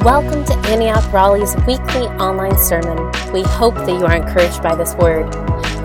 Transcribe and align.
Welcome 0.00 0.42
to 0.46 0.54
Antioch 0.68 1.12
Raleigh's 1.12 1.54
weekly 1.66 2.06
online 2.16 2.56
sermon. 2.56 2.96
We 3.30 3.42
hope 3.42 3.74
that 3.74 3.90
you 3.90 4.06
are 4.06 4.16
encouraged 4.16 4.62
by 4.62 4.74
this 4.74 4.94
word. 4.94 5.30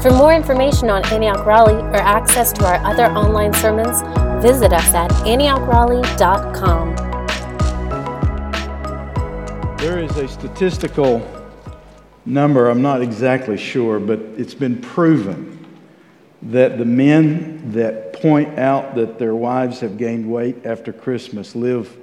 For 0.01 0.11
more 0.11 0.33
information 0.33 0.89
on 0.89 1.05
Antioch 1.07 1.45
Raleigh 1.45 1.83
or 1.89 1.97
access 1.97 2.53
to 2.53 2.65
our 2.65 2.75
other 2.85 3.07
online 3.07 3.53
sermons, 3.53 4.01
visit 4.41 4.71
us 4.71 4.93
at 4.93 5.11
antiochraleigh.com. 5.11 6.95
There 9.77 9.99
is 9.99 10.15
a 10.15 10.27
statistical 10.29 11.21
number, 12.25 12.69
I'm 12.69 12.81
not 12.81 13.01
exactly 13.01 13.57
sure, 13.57 13.99
but 13.99 14.19
it's 14.37 14.55
been 14.55 14.81
proven 14.81 15.67
that 16.43 16.77
the 16.77 16.85
men 16.85 17.73
that 17.73 18.13
point 18.13 18.57
out 18.57 18.95
that 18.95 19.19
their 19.19 19.35
wives 19.35 19.81
have 19.81 19.97
gained 19.97 20.31
weight 20.31 20.65
after 20.65 20.93
Christmas 20.93 21.57
live 21.57 21.97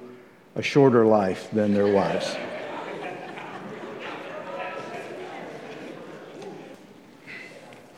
a 0.56 0.62
shorter 0.62 1.04
life 1.04 1.50
than 1.52 1.74
their 1.74 1.86
wives. 1.86 2.36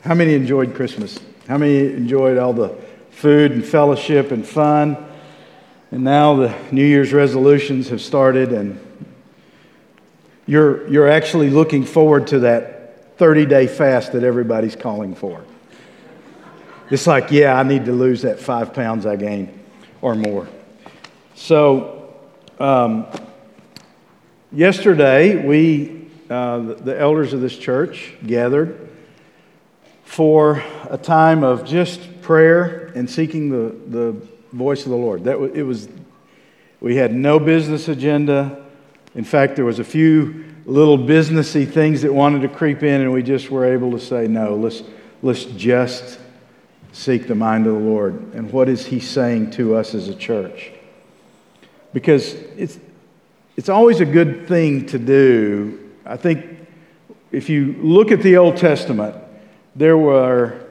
How 0.03 0.15
many 0.15 0.35
enjoyed 0.35 0.75
Christmas? 0.75 1.19
How 1.49 1.59
many 1.59 1.93
enjoyed 1.93 2.39
all 2.39 2.53
the 2.53 2.77
food 3.11 3.53
and 3.53 3.65
fellowship 3.65 4.31
and 4.31 4.47
fun? 4.47 4.97
And 5.91 6.05
now 6.05 6.37
the 6.37 6.55
New 6.71 6.85
Year's 6.85 7.13
resolutions 7.13 7.89
have 7.89 8.01
started, 8.01 8.53
and 8.53 8.81
you're, 10.47 10.87
you're 10.89 11.09
actually 11.09 11.51
looking 11.51 11.85
forward 11.85 12.29
to 12.29 12.41
that 12.41 13.17
30 13.19 13.47
day 13.47 13.67
fast 13.67 14.13
that 14.13 14.23
everybody's 14.23 14.77
calling 14.77 15.15
for. 15.15 15.43
It's 16.91 17.07
like, 17.07 17.33
yeah, 17.33 17.59
I 17.59 17.65
need 17.65 17.87
to 17.87 17.93
lose 17.93 18.23
that 18.23 18.39
five 18.39 18.73
pounds 18.73 19.07
I 19.07 19.17
gained 19.17 19.59
or 20.01 20.15
more. 20.15 20.47
So, 21.35 21.96
um, 22.59 23.07
yesterday, 24.53 25.45
we, 25.47 26.09
uh, 26.31 26.59
the 26.59 26.99
elders 26.99 27.33
of 27.33 27.41
this 27.41 27.57
church, 27.57 28.15
gathered 28.25 28.89
for 30.05 30.63
a 30.89 30.97
time 30.97 31.45
of 31.45 31.65
just 31.65 32.23
prayer 32.23 32.93
and 32.95 33.11
seeking 33.11 33.51
the, 33.51 33.77
the 33.89 34.27
voice 34.53 34.85
of 34.85 34.91
the 34.91 34.97
Lord. 34.97 35.25
That 35.25 35.39
it 35.55 35.63
was, 35.63 35.89
we 36.81 36.97
had 36.97 37.13
no 37.13 37.39
business 37.39 37.89
agenda. 37.89 38.65
In 39.15 39.25
fact, 39.25 39.57
there 39.57 39.65
was 39.65 39.79
a 39.79 39.85
few 39.85 40.45
little 40.65 40.99
businessy 40.99 41.71
things 41.71 42.03
that 42.03 42.13
wanted 42.13 42.43
to 42.43 42.49
creep 42.49 42.83
in, 42.83 43.03
and 43.03 43.13
we 43.13 43.23
just 43.23 43.51
were 43.51 43.67
able 43.67 43.93
to 43.93 44.01
say, 44.01 44.27
no, 44.27 44.57
let's, 44.57 44.83
let's 45.23 45.45
just 45.45 46.19
seek 46.93 47.29
the 47.29 47.35
mind 47.35 47.67
of 47.67 47.75
the 47.75 47.79
Lord. 47.79 48.15
And 48.35 48.51
what 48.51 48.69
is 48.69 48.87
He 48.87 48.99
saying 48.99 49.51
to 49.53 49.77
us 49.77 49.95
as 49.95 50.09
a 50.09 50.15
church? 50.15 50.73
Because 51.97 52.35
it's, 52.59 52.79
it's 53.57 53.71
always 53.71 54.01
a 54.01 54.05
good 54.05 54.47
thing 54.47 54.85
to 54.85 54.99
do. 54.99 55.93
I 56.05 56.19
think 56.19 56.45
if 57.33 57.49
you 57.49 57.75
look 57.79 58.13
at 58.13 58.21
the 58.21 58.37
Old 58.37 58.59
Testament, 58.59 59.17
there 59.75 59.97
were, 59.97 60.69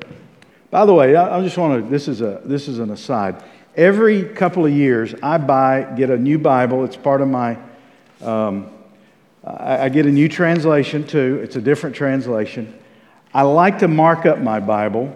by 0.69 0.85
the 0.85 0.93
way, 0.93 1.15
I, 1.15 1.39
I 1.39 1.41
just 1.41 1.57
want 1.57 1.83
to, 1.83 1.89
this 1.89 2.07
is, 2.07 2.21
a, 2.21 2.43
this 2.45 2.67
is 2.67 2.77
an 2.77 2.91
aside. 2.91 3.43
Every 3.75 4.23
couple 4.23 4.67
of 4.67 4.71
years, 4.71 5.15
I 5.23 5.39
buy, 5.39 5.95
get 5.97 6.11
a 6.11 6.17
new 6.19 6.37
Bible. 6.37 6.85
It's 6.85 6.95
part 6.95 7.21
of 7.21 7.27
my, 7.27 7.57
um, 8.21 8.69
I, 9.43 9.85
I 9.85 9.89
get 9.89 10.05
a 10.05 10.11
new 10.11 10.29
translation 10.29 11.07
too. 11.07 11.39
It's 11.41 11.55
a 11.55 11.61
different 11.61 11.95
translation. 11.95 12.71
I 13.33 13.41
like 13.41 13.79
to 13.79 13.87
mark 13.87 14.27
up 14.27 14.37
my 14.37 14.59
Bible. 14.59 15.15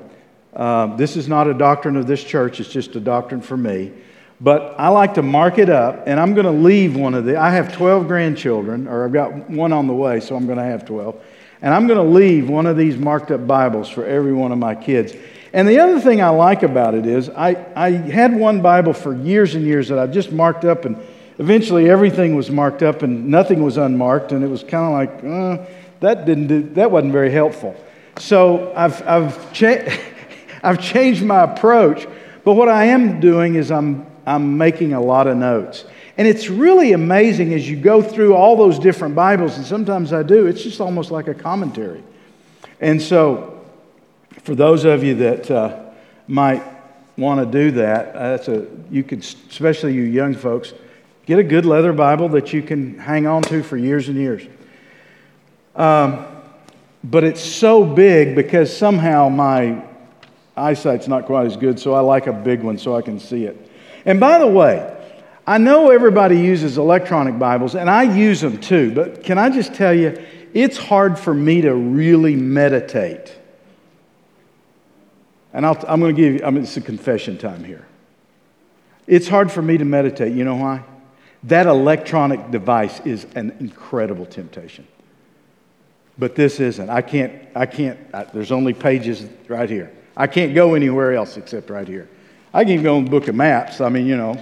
Uh, 0.56 0.96
this 0.96 1.16
is 1.16 1.28
not 1.28 1.48
a 1.48 1.54
doctrine 1.54 1.98
of 1.98 2.08
this 2.08 2.24
church, 2.24 2.60
it's 2.60 2.72
just 2.72 2.96
a 2.96 3.00
doctrine 3.00 3.42
for 3.42 3.58
me. 3.58 3.94
But 4.42 4.76
I 4.80 4.88
like 4.88 5.16
to 5.16 5.22
mark 5.22 5.58
it 5.58 5.70
up, 5.70 6.04
and 6.06 6.20
I'm 6.20 6.34
going 6.34 6.46
to 6.46 6.52
leave 6.52 6.96
one 6.96 7.14
of 7.14 7.26
the. 7.26 7.38
I 7.38 7.50
have 7.50 7.76
12 7.76 8.08
grandchildren, 8.08 8.88
or 8.88 9.04
I've 9.04 9.12
got 9.12 9.50
one 9.50 9.74
on 9.74 9.88
the 9.88 9.94
way, 9.94 10.22
so 10.22 10.36
I'm 10.36 10.46
going 10.46 10.58
to 10.58 10.64
have 10.64 10.86
12. 10.86 11.22
And 11.62 11.74
I'm 11.74 11.88
going 11.88 11.98
to 11.98 12.10
leave 12.10 12.50
one 12.50 12.66
of 12.66 12.78
these 12.78 12.96
marked 12.96 13.32
up 13.32 13.46
Bibles 13.46 13.90
for 13.90 14.06
every 14.06 14.32
one 14.32 14.54
of 14.54 14.58
my 14.58 14.76
kids. 14.76 15.14
And 15.52 15.68
the 15.68 15.80
other 15.80 16.00
thing 16.00 16.22
I 16.22 16.30
like 16.30 16.64
about 16.64 16.94
it 16.94 17.06
is 17.06 17.30
I, 17.30 17.66
I 17.76 17.92
had 17.92 18.34
one 18.34 18.62
Bible 18.62 18.94
for 18.94 19.14
years 19.14 19.56
and 19.56 19.66
years 19.66 19.90
that 19.90 20.00
I 20.00 20.08
just 20.08 20.32
marked 20.32 20.64
up, 20.64 20.86
and 20.86 20.96
eventually 21.38 21.90
everything 21.90 22.36
was 22.36 22.50
marked 22.50 22.82
up 22.82 23.02
and 23.02 23.28
nothing 23.28 23.62
was 23.62 23.76
unmarked, 23.76 24.32
and 24.32 24.42
it 24.42 24.48
was 24.48 24.64
kind 24.64 24.86
of 24.86 24.92
like, 24.94 25.24
uh, 25.24 25.66
that, 26.00 26.26
didn't 26.26 26.48
do, 26.48 26.62
that 26.76 26.92
wasn't 26.92 27.12
very 27.12 27.32
helpful. 27.32 27.76
So 28.20 28.72
I've, 28.74 29.06
I've, 29.06 29.52
cha- 29.52 29.86
I've 30.64 30.82
changed 30.82 31.26
my 31.26 31.44
approach. 31.44 32.08
But 32.46 32.54
what 32.54 32.70
I 32.70 32.86
am 32.86 33.20
doing 33.20 33.56
is 33.56 33.70
I'm 33.70 34.09
I'm 34.30 34.60
making 34.60 34.94
a 34.94 35.02
lot 35.02 35.26
of 35.26 35.38
notes. 35.38 35.86
And 36.16 36.28
it's 36.28 36.50
really 36.50 36.94
amazing 36.94 37.52
as 37.56 37.68
you 37.68 37.76
go 37.76 38.00
through 38.00 38.36
all 38.36 38.56
those 38.56 38.78
different 38.78 39.16
Bibles, 39.16 39.58
and 39.58 39.66
sometimes 39.66 40.14
I 40.14 40.22
do, 40.22 40.46
it's 40.46 40.62
just 40.62 40.80
almost 40.80 41.10
like 41.10 41.28
a 41.28 41.34
commentary. 41.34 42.04
And 42.80 43.02
so, 43.02 43.60
for 44.44 44.54
those 44.54 44.86
of 44.86 45.04
you 45.04 45.16
that 45.16 45.50
uh, 45.50 45.80
might 46.28 46.62
want 47.18 47.40
to 47.40 47.46
do 47.48 47.72
that, 47.72 48.16
uh, 48.16 48.20
that's 48.38 48.48
a, 48.50 48.68
you 48.92 49.04
could, 49.04 49.22
especially 49.22 49.96
you 49.96 50.04
young 50.04 50.36
folks, 50.36 50.74
get 51.26 51.40
a 51.40 51.44
good 51.44 51.66
leather 51.66 51.92
Bible 51.92 52.30
that 52.30 52.54
you 52.54 52.62
can 52.62 53.00
hang 53.00 53.26
on 53.26 53.42
to 53.44 53.64
for 53.64 53.78
years 53.78 54.10
and 54.10 54.18
years. 54.18 54.44
Um, 55.76 56.24
but 57.04 57.24
it's 57.24 57.42
so 57.42 57.84
big 57.84 58.36
because 58.36 58.76
somehow 58.76 59.28
my 59.30 59.84
eyesight's 60.56 61.08
not 61.08 61.26
quite 61.26 61.48
as 61.48 61.58
good, 61.58 61.80
so 61.80 61.96
I 61.96 62.02
like 62.02 62.28
a 62.28 62.34
big 62.34 62.62
one 62.62 62.78
so 62.78 62.96
I 62.96 63.02
can 63.02 63.20
see 63.20 63.46
it. 63.46 63.69
And 64.06 64.20
by 64.20 64.40
the 64.40 64.48
way, 64.48 64.96
I 65.46 65.58
know 65.58 65.90
everybody 65.90 66.40
uses 66.40 66.78
electronic 66.78 67.40
Bibles, 67.40 67.76
and 67.76 67.90
I 67.90 68.04
use 68.04 68.42
them 68.42 68.60
too, 68.60 68.94
but 68.94 69.24
can 69.24 69.38
I 69.38 69.50
just 69.50 69.74
tell 69.74 69.94
you, 69.94 70.24
it's 70.54 70.78
hard 70.78 71.18
for 71.18 71.34
me 71.34 71.62
to 71.62 71.74
really 71.74 72.36
meditate. 72.36 73.36
And 75.54 75.66
i 75.66 75.72
am 75.72 76.00
going 76.00 76.16
to 76.16 76.22
give 76.22 76.36
you, 76.36 76.46
I 76.46 76.52
mean, 76.52 76.64
it's 76.64 76.78
a 76.78 76.82
confession 76.82 77.38
time 77.38 77.64
here. 77.64 77.86
It's 79.08 79.28
hard 79.28 79.52
for 79.52 79.62
me 79.62 79.78
to 79.78 79.86
meditate. 79.86 80.34
You 80.34 80.44
know 80.44 80.56
why? 80.56 80.84
That 81.44 81.66
electronic 81.66 82.52
device 82.52 83.00
is 83.02 83.26
an 83.36 83.56
incredible 83.60 84.26
temptation. 84.26 84.88
But 86.20 86.36
this 86.36 86.60
isn't. 86.60 86.90
I 86.90 87.02
can't, 87.02 87.34
I 87.56 87.66
can't, 87.66 87.98
I, 88.14 88.26
there's 88.26 88.52
only 88.52 88.74
pages 88.74 89.26
right 89.48 89.70
here. 89.70 89.92
I 90.16 90.28
can't 90.28 90.54
go 90.54 90.76
anywhere 90.76 91.14
else 91.14 91.38
except 91.38 91.70
right 91.70 91.88
here. 91.88 92.10
I 92.54 92.64
can 92.64 92.74
even 92.74 92.84
go 92.84 92.98
in 92.98 93.06
the 93.06 93.12
book 93.12 93.28
of 93.28 93.36
maps. 93.36 93.80
I 93.80 93.90
mean, 93.90 94.08
you 94.08 94.18
know, 94.18 94.34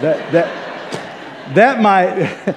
that, 0.00 0.32
that, 0.32 1.54
that 1.54 1.80
might. 1.80 2.56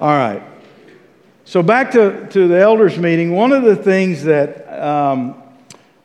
All 0.00 0.08
right. 0.08 0.42
So 1.44 1.62
back 1.62 1.90
to, 1.92 2.26
to 2.28 2.48
the 2.48 2.58
elders 2.58 2.98
meeting, 2.98 3.32
one 3.32 3.52
of 3.52 3.64
the 3.64 3.76
things 3.76 4.24
that 4.24 4.68
um, 4.80 5.42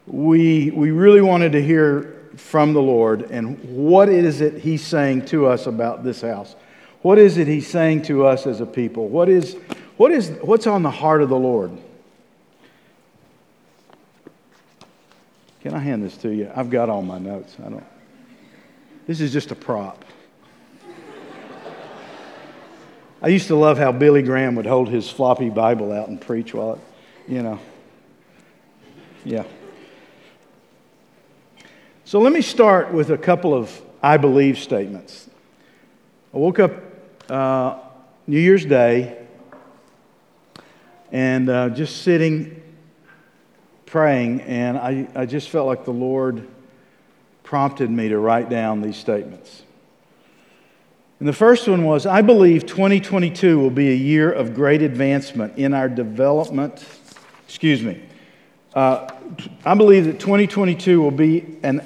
we, 0.08 0.72
we 0.72 0.92
really 0.92 1.22
wanted 1.22 1.52
to 1.52 1.62
hear 1.62 2.16
from 2.36 2.74
the 2.74 2.82
Lord 2.82 3.30
and 3.32 3.60
what 3.64 4.10
is 4.10 4.42
it 4.42 4.60
He's 4.62 4.86
saying 4.86 5.26
to 5.26 5.46
us 5.46 5.68
about 5.68 6.04
this 6.04 6.22
house? 6.22 6.56
What 7.02 7.18
is 7.20 7.38
it 7.38 7.48
He's 7.48 7.68
saying 7.68 8.04
to 8.04 8.26
us 8.26 8.48
as 8.48 8.62
a 8.62 8.66
people? 8.66 9.08
What 9.08 9.30
is, 9.30 9.56
what 9.98 10.12
is, 10.12 10.30
what's 10.42 10.66
on 10.66 10.82
the 10.82 10.92
heart 10.92 11.22
of 11.22 11.30
the 11.30 11.38
Lord? 11.38 11.72
Can 15.62 15.74
I 15.74 15.80
hand 15.80 16.04
this 16.04 16.16
to 16.18 16.30
you? 16.30 16.50
I've 16.56 16.70
got 16.70 16.90
all 16.90 17.02
my 17.02 17.20
notes. 17.20 17.56
I 17.60 17.70
don't. 17.70 17.84
This 19.08 19.20
is 19.20 19.34
just 19.34 19.52
a 19.52 19.56
prop. 19.56 20.06
I 23.22 23.28
used 23.28 23.48
to 23.48 23.56
love 23.56 23.78
how 23.78 23.92
Billy 23.92 24.22
Graham 24.22 24.56
would 24.56 24.66
hold 24.66 24.88
his 24.88 25.10
floppy 25.10 25.50
Bible 25.50 25.92
out 25.92 26.08
and 26.08 26.22
preach 26.22 26.54
while 26.54 26.74
it, 26.74 26.80
you 27.28 27.44
know. 27.44 27.60
Yeah. 29.26 29.44
So 32.06 32.20
let 32.20 32.32
me 32.32 32.42
start 32.42 32.94
with 32.94 33.10
a 33.10 33.18
couple 33.18 33.54
of 33.54 33.82
I 34.02 34.16
believe 34.16 34.58
statements. 34.58 35.30
I 36.34 36.38
woke 36.38 36.60
up 36.60 36.72
uh, 37.30 37.80
New 38.26 38.40
Year's 38.40 38.64
Day 38.64 39.18
and 41.12 41.50
uh, 41.50 41.70
just 41.70 42.04
sitting 42.04 42.62
praying, 43.90 44.42
and 44.42 44.78
I, 44.78 45.08
I 45.16 45.26
just 45.26 45.50
felt 45.50 45.68
like 45.68 45.84
the 45.84 45.92
Lord 45.92 46.48
prompted 47.44 47.90
me 47.90 48.10
to 48.10 48.20
write 48.20 48.50
down 48.50 48.82
these 48.82 48.98
statements. 48.98 49.64
And 51.20 51.28
the 51.28 51.34
first 51.34 51.68
one 51.68 51.84
was 51.84 52.06
I 52.06 52.22
believe 52.22 52.66
2022 52.66 53.60
will 53.60 53.70
be 53.70 53.90
a 53.90 53.96
year 53.96 54.32
of 54.32 54.54
great 54.54 54.82
advancement 54.82 55.58
in 55.58 55.74
our 55.74 55.90
development. 55.90 56.86
Excuse 57.46 57.82
me. 57.82 58.02
Uh, 58.74 59.10
I 59.66 59.74
believe 59.74 60.06
that 60.06 60.20
2022 60.20 61.02
will 61.02 61.12
be 61.12 61.58
an 61.64 61.82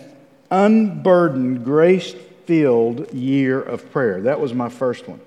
unburdened, 0.52 1.64
grace 1.64 2.14
filled 2.46 3.14
year 3.14 3.62
of 3.62 3.90
prayer. 3.92 4.22
That 4.22 4.40
was 4.40 4.54
my 4.54 4.70
first 4.70 5.08
one. 5.08 5.22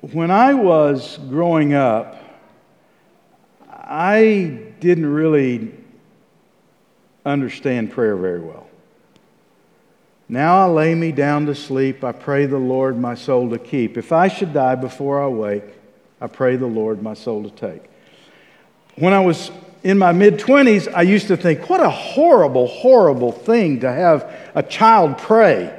When 0.00 0.30
I 0.30 0.54
was 0.54 1.18
growing 1.28 1.74
up, 1.74 2.27
I 3.88 4.60
didn't 4.80 5.06
really 5.06 5.72
understand 7.24 7.90
prayer 7.90 8.16
very 8.16 8.40
well. 8.40 8.66
Now 10.28 10.66
I 10.66 10.68
lay 10.68 10.94
me 10.94 11.10
down 11.10 11.46
to 11.46 11.54
sleep. 11.54 12.04
I 12.04 12.12
pray 12.12 12.44
the 12.44 12.58
Lord 12.58 12.98
my 12.98 13.14
soul 13.14 13.48
to 13.50 13.58
keep. 13.58 13.96
If 13.96 14.12
I 14.12 14.28
should 14.28 14.52
die 14.52 14.74
before 14.74 15.22
I 15.22 15.28
wake, 15.28 15.64
I 16.20 16.26
pray 16.26 16.56
the 16.56 16.66
Lord 16.66 17.02
my 17.02 17.14
soul 17.14 17.44
to 17.44 17.50
take. 17.50 17.82
When 18.96 19.14
I 19.14 19.20
was 19.20 19.50
in 19.82 19.96
my 19.96 20.12
mid 20.12 20.38
20s, 20.38 20.92
I 20.92 21.02
used 21.02 21.28
to 21.28 21.36
think, 21.36 21.70
what 21.70 21.80
a 21.80 21.88
horrible, 21.88 22.66
horrible 22.66 23.32
thing 23.32 23.80
to 23.80 23.90
have 23.90 24.30
a 24.54 24.62
child 24.62 25.16
pray 25.16 25.74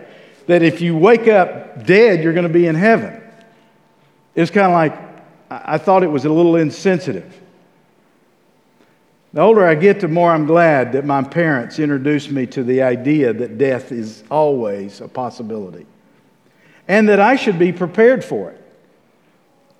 that 0.47 0.63
if 0.63 0.81
you 0.81 0.97
wake 0.97 1.27
up 1.27 1.85
dead, 1.85 2.23
you're 2.23 2.33
going 2.33 2.47
to 2.47 2.53
be 2.53 2.65
in 2.65 2.73
heaven. 2.73 3.21
It's 4.33 4.49
kind 4.49 4.65
of 4.65 4.73
like, 4.73 4.97
I 5.51 5.77
thought 5.77 6.01
it 6.01 6.07
was 6.07 6.25
a 6.25 6.29
little 6.29 6.55
insensitive. 6.55 7.39
The 9.31 9.41
older 9.41 9.65
I 9.65 9.75
get, 9.75 9.99
the 9.99 10.07
more 10.07 10.31
I'm 10.31 10.45
glad 10.45 10.93
that 10.93 11.05
my 11.05 11.21
parents 11.21 11.77
introduced 11.77 12.31
me 12.31 12.47
to 12.47 12.63
the 12.63 12.81
idea 12.81 13.31
that 13.31 13.57
death 13.57 13.91
is 13.91 14.23
always 14.31 15.01
a 15.01 15.07
possibility 15.07 15.85
and 16.87 17.07
that 17.09 17.19
I 17.19 17.35
should 17.35 17.59
be 17.59 17.71
prepared 17.71 18.25
for 18.25 18.49
it. 18.49 18.61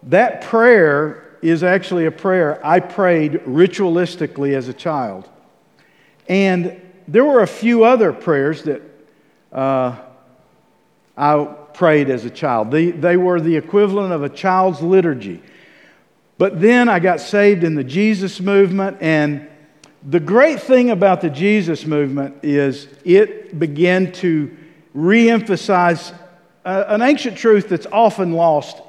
That 0.04 0.42
prayer 0.42 1.38
is 1.42 1.64
actually 1.64 2.06
a 2.06 2.12
prayer 2.12 2.64
I 2.66 2.80
prayed 2.80 3.34
ritualistically 3.46 4.54
as 4.54 4.68
a 4.68 4.74
child. 4.74 5.28
And 6.28 6.80
there 7.08 7.26
were 7.26 7.42
a 7.42 7.48
few 7.48 7.84
other 7.84 8.14
prayers 8.14 8.64
that 8.64 8.82
uh, 9.52 9.96
I 11.18 11.46
prayed 11.74 12.12
as 12.12 12.24
a 12.26 12.30
child. 12.30 12.70
They, 12.70 12.92
they 12.92 13.18
were 13.18 13.42
the 13.42 13.56
equivalent 13.56 14.14
of 14.14 14.22
a 14.22 14.30
child's 14.30 14.82
liturgy. 14.82 15.42
But 16.40 16.62
then 16.62 16.88
I 16.88 17.00
got 17.00 17.20
saved 17.20 17.66
in 17.66 17.76
the 17.76 17.84
Jesus 17.84 18.40
movement, 18.40 18.98
and 19.02 19.46
the 20.08 20.22
great 20.22 20.62
thing 20.62 20.90
about 20.90 21.20
the 21.20 21.30
Jesus 21.30 21.86
movement 21.86 22.38
is 22.44 22.88
it 23.04 23.60
began 23.60 24.14
to 24.14 24.56
re 24.94 25.30
emphasize 25.30 26.14
uh, 26.64 26.86
an 26.88 27.02
ancient 27.02 27.38
truth 27.38 27.68
that's 27.68 27.88
often 27.92 28.32
lost 28.32 28.82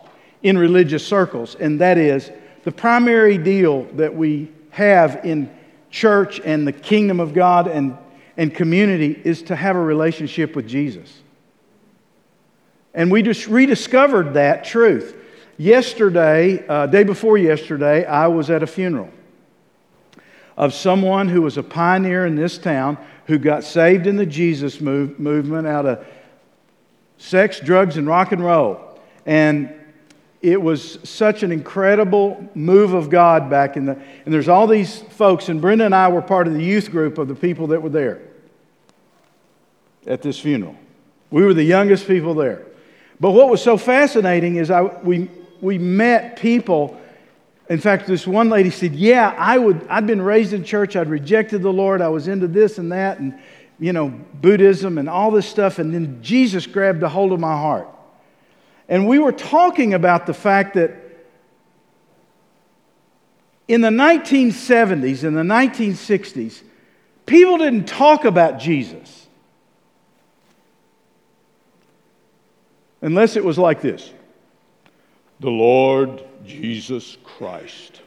in 0.44 0.56
religious 0.56 1.04
circles, 1.04 1.56
and 1.56 1.80
that 1.80 1.98
is 1.98 2.30
the 2.62 2.70
primary 2.70 3.36
deal 3.36 3.82
that 3.94 4.14
we 4.14 4.52
have 4.70 5.24
in 5.24 5.50
church 5.90 6.40
and 6.44 6.64
the 6.68 6.72
kingdom 6.72 7.18
of 7.18 7.34
God 7.34 7.66
and, 7.66 7.98
and 8.36 8.54
community 8.54 9.20
is 9.24 9.42
to 9.42 9.56
have 9.56 9.74
a 9.74 9.80
relationship 9.80 10.54
with 10.54 10.68
Jesus. 10.68 11.20
And 12.94 13.10
we 13.10 13.22
just 13.22 13.48
rediscovered 13.48 14.34
that 14.34 14.62
truth. 14.62 15.16
Yesterday, 15.60 16.66
uh, 16.66 16.86
day 16.86 17.04
before 17.04 17.36
yesterday, 17.36 18.06
I 18.06 18.28
was 18.28 18.48
at 18.48 18.62
a 18.62 18.66
funeral 18.66 19.10
of 20.56 20.72
someone 20.72 21.28
who 21.28 21.42
was 21.42 21.58
a 21.58 21.62
pioneer 21.62 22.24
in 22.24 22.34
this 22.34 22.56
town 22.56 22.96
who 23.26 23.38
got 23.38 23.62
saved 23.62 24.06
in 24.06 24.16
the 24.16 24.24
Jesus 24.24 24.80
move, 24.80 25.20
movement 25.20 25.66
out 25.66 25.84
of 25.84 26.06
sex, 27.18 27.60
drugs, 27.60 27.98
and 27.98 28.06
rock 28.06 28.32
and 28.32 28.42
roll. 28.42 28.98
And 29.26 29.70
it 30.40 30.62
was 30.62 30.98
such 31.06 31.42
an 31.42 31.52
incredible 31.52 32.48
move 32.54 32.94
of 32.94 33.10
God 33.10 33.50
back 33.50 33.76
in 33.76 33.84
the. 33.84 34.00
And 34.24 34.32
there's 34.32 34.48
all 34.48 34.66
these 34.66 35.02
folks, 35.02 35.50
and 35.50 35.60
Brenda 35.60 35.84
and 35.84 35.94
I 35.94 36.08
were 36.08 36.22
part 36.22 36.46
of 36.46 36.54
the 36.54 36.64
youth 36.64 36.90
group 36.90 37.18
of 37.18 37.28
the 37.28 37.34
people 37.34 37.66
that 37.66 37.82
were 37.82 37.90
there 37.90 38.22
at 40.06 40.22
this 40.22 40.38
funeral. 40.38 40.76
We 41.30 41.44
were 41.44 41.52
the 41.52 41.64
youngest 41.64 42.06
people 42.06 42.32
there. 42.32 42.64
But 43.20 43.32
what 43.32 43.50
was 43.50 43.62
so 43.62 43.76
fascinating 43.76 44.56
is 44.56 44.70
I, 44.70 44.80
we, 44.80 45.28
we 45.60 45.78
met 45.78 46.36
people. 46.36 47.00
In 47.68 47.78
fact, 47.78 48.06
this 48.06 48.26
one 48.26 48.48
lady 48.48 48.70
said, 48.70 48.94
Yeah, 48.94 49.34
I 49.36 49.58
would, 49.58 49.86
I'd 49.88 50.06
been 50.06 50.22
raised 50.22 50.52
in 50.52 50.64
church. 50.64 50.96
I'd 50.96 51.08
rejected 51.08 51.62
the 51.62 51.72
Lord. 51.72 52.00
I 52.00 52.08
was 52.08 52.28
into 52.28 52.48
this 52.48 52.78
and 52.78 52.92
that 52.92 53.18
and, 53.18 53.38
you 53.78 53.92
know, 53.92 54.08
Buddhism 54.08 54.98
and 54.98 55.08
all 55.08 55.30
this 55.30 55.48
stuff. 55.48 55.78
And 55.78 55.94
then 55.94 56.22
Jesus 56.22 56.66
grabbed 56.66 57.02
a 57.02 57.08
hold 57.08 57.32
of 57.32 57.40
my 57.40 57.52
heart. 57.52 57.88
And 58.88 59.06
we 59.06 59.18
were 59.18 59.32
talking 59.32 59.94
about 59.94 60.26
the 60.26 60.34
fact 60.34 60.74
that 60.74 60.96
in 63.68 63.82
the 63.82 63.88
1970s, 63.88 65.22
in 65.22 65.34
the 65.34 65.42
1960s, 65.42 66.62
people 67.24 67.56
didn't 67.56 67.86
talk 67.86 68.24
about 68.24 68.58
Jesus. 68.58 69.28
Unless 73.00 73.36
it 73.36 73.44
was 73.44 73.58
like 73.58 73.80
this 73.80 74.12
The 75.40 75.50
Lord 75.50 76.22
Jesus 76.46 77.16
Christ, 77.24 78.02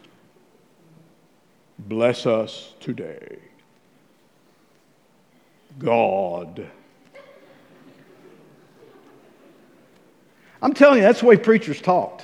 bless 1.79 2.27
us 2.27 2.73
today. 2.79 3.39
God. 5.79 6.67
I'm 10.61 10.75
telling 10.75 10.99
you, 10.99 11.03
that's 11.03 11.21
the 11.21 11.25
way 11.25 11.37
preachers 11.37 11.81
talked. 11.81 12.23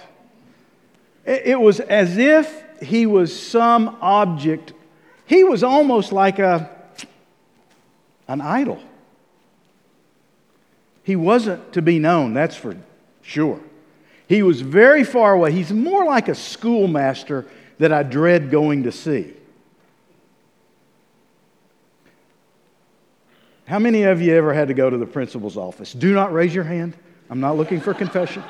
It 1.25 1.59
was 1.59 1.79
as 1.79 2.17
if 2.17 2.63
he 2.81 3.07
was 3.07 3.38
some 3.38 3.97
object. 4.01 4.73
He 5.25 5.44
was 5.44 5.63
almost 5.63 6.11
like 6.11 6.38
a, 6.38 6.69
an 8.27 8.41
idol. 8.41 8.79
He 11.03 11.15
wasn't 11.15 11.73
to 11.73 11.81
be 11.81 11.97
known, 11.97 12.35
that's 12.35 12.56
for 12.56 12.77
sure. 13.23 13.59
He 14.30 14.44
was 14.44 14.62
very 14.62 15.04
far 15.04 15.34
away. 15.34 15.52
He's 15.52 15.72
more 15.74 16.06
like 16.06 16.28
a 16.28 16.36
schoolmaster 16.36 17.48
that 17.80 17.92
I 17.92 18.04
dread 18.04 18.52
going 18.52 18.84
to 18.84 18.92
see. 18.92 19.34
How 23.66 23.80
many 23.80 24.04
of 24.04 24.22
you 24.22 24.36
ever 24.36 24.54
had 24.54 24.68
to 24.68 24.76
go 24.76 24.88
to 24.88 24.98
the 24.98 25.08
principal's 25.08 25.58
office? 25.58 25.94
Do 25.94 26.14
not 26.14 26.31
raise 26.31 26.54
your 26.54 26.64
hand. 26.64 26.96
I'm 27.31 27.40
not 27.40 27.58
looking 27.58 27.81
for 27.81 27.96
confession. 27.96 28.44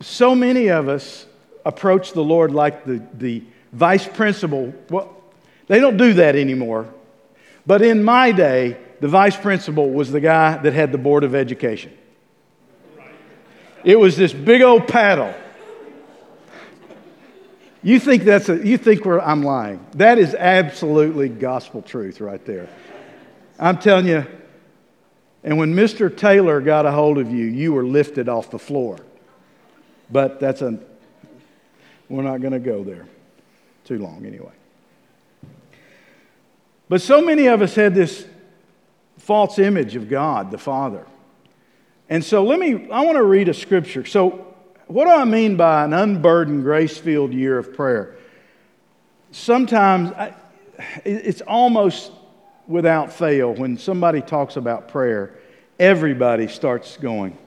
So 0.00 0.34
many 0.34 0.68
of 0.68 0.88
us 0.88 1.26
approach 1.66 2.14
the 2.14 2.24
Lord 2.24 2.50
like 2.50 2.86
the, 2.86 3.02
the 3.12 3.42
vice 3.74 4.08
principal. 4.08 4.72
Well, 4.88 5.14
they 5.66 5.80
don't 5.80 5.98
do 5.98 6.14
that 6.14 6.34
anymore. 6.34 6.88
But 7.66 7.82
in 7.82 8.02
my 8.02 8.32
day, 8.32 8.78
the 9.00 9.08
vice 9.08 9.36
principal 9.36 9.90
was 9.90 10.12
the 10.12 10.20
guy 10.20 10.58
that 10.58 10.72
had 10.72 10.92
the 10.92 10.98
Board 10.98 11.24
of 11.24 11.34
Education. 11.34 11.92
It 13.82 13.98
was 13.98 14.16
this 14.16 14.32
big 14.32 14.62
old 14.62 14.86
paddle. 14.86 15.34
You 17.82 17.98
think 17.98 18.24
that's 18.24 18.50
a, 18.50 18.64
you 18.66 18.76
think 18.76 19.06
I'm 19.06 19.42
lying. 19.42 19.84
That 19.92 20.18
is 20.18 20.34
absolutely 20.34 21.30
gospel 21.30 21.80
truth 21.80 22.20
right 22.20 22.44
there. 22.44 22.68
I'm 23.58 23.78
telling 23.78 24.06
you, 24.06 24.26
and 25.42 25.56
when 25.56 25.74
Mr. 25.74 26.14
Taylor 26.14 26.60
got 26.60 26.84
a 26.84 26.92
hold 26.92 27.16
of 27.16 27.30
you, 27.30 27.46
you 27.46 27.72
were 27.72 27.84
lifted 27.84 28.28
off 28.28 28.50
the 28.50 28.58
floor. 28.58 28.98
But 30.10 30.40
that's 30.40 30.60
a, 30.60 30.78
we're 32.10 32.22
not 32.22 32.42
going 32.42 32.52
to 32.52 32.58
go 32.58 32.84
there 32.84 33.06
too 33.84 33.98
long 33.98 34.26
anyway. 34.26 34.52
But 36.90 37.00
so 37.00 37.22
many 37.22 37.46
of 37.46 37.62
us 37.62 37.74
had 37.74 37.94
this 37.94 38.26
false 39.30 39.60
image 39.60 39.94
of 39.94 40.08
God, 40.08 40.50
the 40.50 40.58
Father. 40.58 41.06
And 42.08 42.24
so 42.24 42.42
let 42.42 42.58
me, 42.58 42.90
I 42.90 43.04
want 43.04 43.14
to 43.16 43.22
read 43.22 43.48
a 43.48 43.54
scripture. 43.54 44.04
So, 44.04 44.44
what 44.88 45.04
do 45.04 45.10
I 45.12 45.24
mean 45.24 45.54
by 45.54 45.84
an 45.84 45.92
unburdened, 45.92 46.64
grace 46.64 46.98
filled 46.98 47.32
year 47.32 47.56
of 47.56 47.72
prayer? 47.72 48.16
Sometimes 49.30 50.10
I, 50.10 50.34
it's 51.04 51.42
almost 51.42 52.10
without 52.66 53.12
fail 53.12 53.54
when 53.54 53.78
somebody 53.78 54.20
talks 54.20 54.56
about 54.56 54.88
prayer, 54.88 55.36
everybody 55.78 56.48
starts 56.48 56.96
going. 56.96 57.38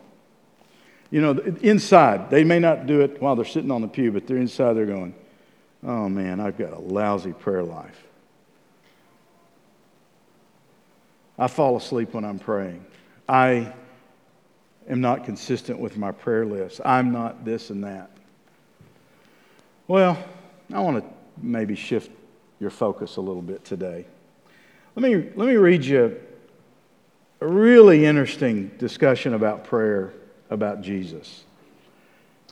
You 1.12 1.20
know, 1.20 1.32
inside, 1.62 2.30
they 2.30 2.46
may 2.46 2.60
not 2.60 2.88
do 2.88 3.02
it 3.02 3.22
while 3.22 3.36
they're 3.36 3.44
sitting 3.44 3.72
on 3.72 3.82
the 3.82 3.90
pew, 3.90 4.10
but 4.10 4.26
they're 4.26 4.38
inside, 4.38 4.76
they're 4.76 4.86
going, 4.86 5.16
oh 5.86 6.08
man, 6.08 6.40
I've 6.40 6.58
got 6.58 6.72
a 6.72 6.80
lousy 6.80 7.34
prayer 7.34 7.62
life. 7.62 8.02
I 11.38 11.48
fall 11.48 11.78
asleep 11.78 12.14
when 12.14 12.26
I'm 12.26 12.40
praying. 12.40 12.86
I 13.28 13.74
am 14.88 15.02
not 15.02 15.26
consistent 15.26 15.80
with 15.80 15.98
my 15.98 16.12
prayer 16.12 16.46
list. 16.46 16.82
I'm 16.86 17.12
not 17.12 17.46
this 17.46 17.70
and 17.70 17.84
that. 17.84 18.12
Well, 19.88 20.18
I 20.74 20.80
want 20.80 21.04
to 21.04 21.10
maybe 21.42 21.76
shift 21.76 22.12
your 22.60 22.70
focus 22.70 23.18
a 23.18 23.22
little 23.22 23.42
bit 23.42 23.66
today. 23.66 24.06
Let 24.96 25.04
me, 25.04 25.32
let 25.36 25.48
me 25.48 25.56
read 25.56 25.84
you 25.84 26.20
a 27.42 27.48
really 27.48 28.06
interesting 28.06 28.70
discussion 28.78 29.34
about 29.34 29.66
prayer 29.66 30.14
about 30.50 30.82
Jesus. 30.82 31.44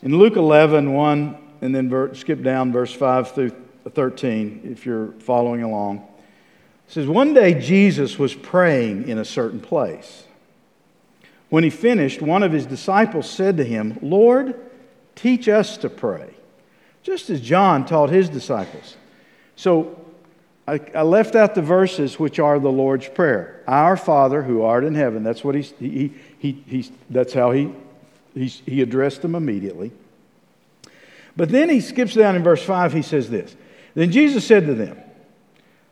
In 0.01 0.17
Luke 0.17 0.35
11, 0.35 0.91
1, 0.91 1.37
and 1.61 1.75
then 1.75 2.15
skip 2.15 2.41
down 2.41 2.71
verse 2.71 2.91
5 2.91 3.31
through 3.31 3.51
13 3.89 4.61
if 4.71 4.85
you're 4.85 5.11
following 5.19 5.63
along. 5.63 6.07
It 6.87 6.93
says, 6.93 7.07
One 7.07 7.33
day 7.33 7.59
Jesus 7.59 8.19
was 8.19 8.33
praying 8.33 9.07
in 9.07 9.17
a 9.17 9.25
certain 9.25 9.59
place. 9.59 10.25
When 11.49 11.63
he 11.63 11.69
finished, 11.69 12.21
one 12.21 12.43
of 12.43 12.51
his 12.51 12.65
disciples 12.65 13.29
said 13.29 13.57
to 13.57 13.63
him, 13.65 13.99
Lord, 14.01 14.55
teach 15.15 15.49
us 15.49 15.75
to 15.77 15.89
pray, 15.89 16.33
just 17.03 17.29
as 17.29 17.41
John 17.41 17.85
taught 17.85 18.09
his 18.09 18.29
disciples. 18.29 18.95
So 19.57 19.99
I, 20.67 20.79
I, 20.95 21.01
left 21.01 21.35
out 21.35 21.53
the 21.53 21.61
verses 21.61 22.17
which 22.17 22.39
are 22.39 22.57
the 22.57 22.71
Lord's 22.71 23.09
Prayer. 23.09 23.63
Our 23.67 23.97
Father 23.97 24.43
who 24.43 24.61
art 24.61 24.85
in 24.85 24.95
heaven. 24.95 25.23
That's 25.23 25.43
what 25.43 25.55
he, 25.55 26.13
he, 26.39 26.91
that's 27.09 27.33
how 27.33 27.51
he, 27.51 27.73
he 28.33 28.81
addressed 28.81 29.21
them 29.21 29.35
immediately. 29.35 29.91
But 31.35 31.49
then 31.49 31.69
he 31.69 31.81
skips 31.81 32.13
down 32.13 32.35
in 32.35 32.43
verse 32.43 32.63
5, 32.63 32.93
he 32.93 33.01
says 33.01 33.29
this 33.29 33.55
Then 33.93 34.11
Jesus 34.11 34.45
said 34.45 34.65
to 34.67 34.73
them, 34.73 34.97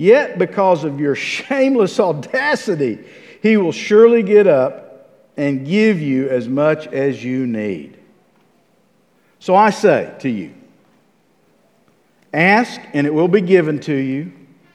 yet 0.00 0.38
because 0.38 0.82
of 0.82 0.98
your 0.98 1.14
shameless 1.14 2.00
audacity, 2.10 3.04
he 3.42 3.58
will 3.58 3.72
surely 3.72 4.22
get 4.22 4.46
up 4.46 5.10
and 5.36 5.66
give 5.66 6.00
you 6.00 6.28
as 6.28 6.48
much 6.48 6.86
as 6.86 7.22
you 7.22 7.46
need. 7.46 7.98
So 9.38 9.54
I 9.54 9.70
say 9.70 10.14
to 10.20 10.28
you, 10.28 10.54
ask 12.32 12.80
and 12.94 13.06
it 13.06 13.12
will 13.12 13.28
be 13.28 13.42
given 13.42 13.78
to 13.80 13.94
you. 13.94 14.32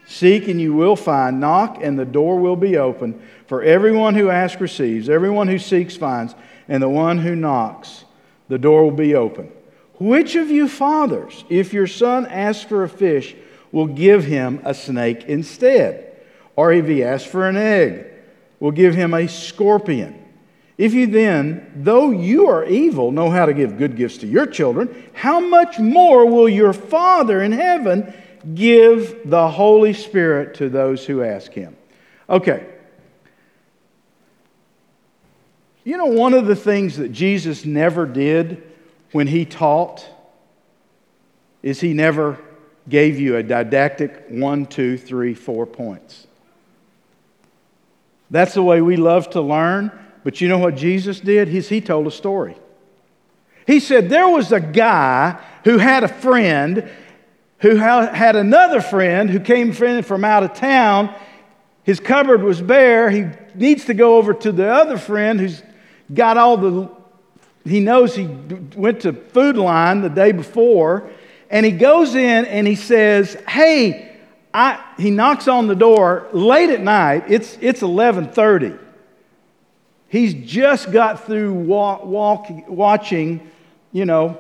Seek 0.08 0.48
and 0.48 0.62
you 0.62 0.74
will 0.74 0.96
find. 0.96 1.40
Knock 1.40 1.80
and 1.82 1.98
the 1.98 2.06
door 2.06 2.40
will 2.40 2.56
be 2.56 2.78
open. 2.78 3.20
For 3.48 3.64
everyone 3.64 4.14
who 4.14 4.30
asks 4.30 4.62
receives, 4.62 5.10
everyone 5.10 5.48
who 5.48 5.58
seeks 5.58 5.96
finds, 5.96 6.36
and 6.68 6.82
the 6.82 6.90
one 6.90 7.18
who 7.18 7.36
knocks, 7.36 8.06
the 8.48 8.60
door 8.60 8.84
will 8.84 8.92
be 8.92 9.16
open. 9.16 9.52
Which 9.96 10.36
of 10.36 10.52
you 10.52 10.68
fathers, 10.68 11.46
if 11.50 11.74
your 11.74 11.88
son 11.88 12.28
asks 12.28 12.64
for 12.64 12.84
a 12.84 12.90
fish, 12.90 13.36
will 13.76 13.88
give 13.88 14.24
him 14.24 14.62
a 14.64 14.74
snake 14.74 15.26
instead? 15.26 16.16
Or 16.56 16.72
if 16.72 16.88
he 16.88 17.04
asks 17.04 17.30
for 17.30 17.46
an 17.50 17.58
egg, 17.58 18.06
will 18.58 18.72
give 18.72 18.96
him 18.96 19.14
a 19.14 19.28
scorpion? 19.28 20.18
If 20.78 20.94
you 20.94 21.08
then, 21.08 21.74
though 21.76 22.12
you 22.12 22.48
are 22.48 22.64
evil, 22.64 23.12
know 23.12 23.30
how 23.30 23.46
to 23.46 23.54
give 23.54 23.78
good 23.78 23.98
gifts 23.98 24.20
to 24.20 24.28
your 24.28 24.46
children, 24.46 25.12
how 25.12 25.42
much 25.42 25.78
more 25.78 26.26
will 26.26 26.48
your 26.48 26.72
Father 26.72 27.44
in 27.44 27.52
heaven 27.52 28.14
give 28.54 29.30
the 29.30 29.50
Holy 29.50 29.92
Spirit 29.92 30.54
to 30.56 30.70
those 30.70 31.06
who 31.06 31.22
ask 31.22 31.52
him? 31.52 31.76
Okay. 32.30 32.66
You 35.84 35.98
know, 35.98 36.06
one 36.06 36.34
of 36.34 36.46
the 36.46 36.56
things 36.56 36.96
that 36.96 37.12
Jesus 37.12 37.66
never 37.66 38.06
did 38.06 38.64
when 39.12 39.28
he 39.28 39.44
taught 39.44 40.08
is 41.62 41.82
he 41.82 41.94
never 41.94 42.40
gave 42.88 43.20
you 43.20 43.38
a 43.38 43.44
didactic 43.44 44.26
one, 44.30 44.66
two, 44.66 44.98
three, 44.98 45.34
four 45.34 45.66
points. 45.66 46.28
That's 48.30 48.54
the 48.54 48.64
way 48.64 48.82
we 48.82 48.96
love 48.96 49.30
to 49.32 49.42
learn. 49.42 49.92
But 50.24 50.42
you 50.42 50.48
know 50.48 50.58
what 50.58 50.76
Jesus 50.76 51.20
did? 51.20 51.48
He's, 51.48 51.70
he 51.70 51.82
told 51.82 52.08
a 52.08 52.12
story. 52.12 52.58
He 53.68 53.80
said 53.80 54.10
there 54.10 54.28
was 54.28 54.52
a 54.52 54.60
guy 54.60 55.40
who 55.64 55.78
had 55.78 56.04
a 56.04 56.08
friend 56.08 56.90
who 57.60 57.78
had 57.78 58.36
another 58.36 58.82
friend 58.82 59.30
who 59.30 59.40
came 59.40 59.72
from 59.72 60.24
out 60.24 60.44
of 60.44 60.54
town. 60.54 61.14
His 61.84 62.00
cupboard 62.00 62.44
was 62.44 62.62
bare. 62.62 63.10
He 63.10 63.26
needs 63.56 63.86
to 63.86 63.94
go 63.94 64.18
over 64.18 64.34
to 64.34 64.52
the 64.52 64.68
other 64.68 64.98
friend 64.98 65.40
who's 65.40 65.64
got 66.14 66.38
all 66.38 66.58
the 66.58 66.90
he 67.66 67.80
knows 67.80 68.16
he 68.16 68.28
went 68.76 69.02
to 69.02 69.14
Food 69.14 69.58
Lion 69.58 70.02
the 70.02 70.10
day 70.10 70.32
before, 70.32 71.10
and 71.56 71.66
he 71.66 71.72
goes 71.72 72.16
in 72.16 72.44
and 72.44 72.68
he 72.68 72.76
says, 72.76 73.38
Hey, 73.48 74.18
I, 74.54 74.84
he 74.98 75.10
knocks 75.10 75.48
on 75.48 75.68
the 75.68 75.76
door 75.76 76.28
late 76.34 76.70
at 76.70 76.82
night. 76.82 77.24
It's, 77.30 77.54
it's 77.62 77.82
1130. 77.82 78.78
He's 80.10 80.34
just 80.34 80.92
got 80.92 81.26
through 81.26 81.54
walk, 81.54 82.04
walk, 82.04 82.48
watching, 82.68 83.50
you 83.94 84.04
know, 84.04 84.38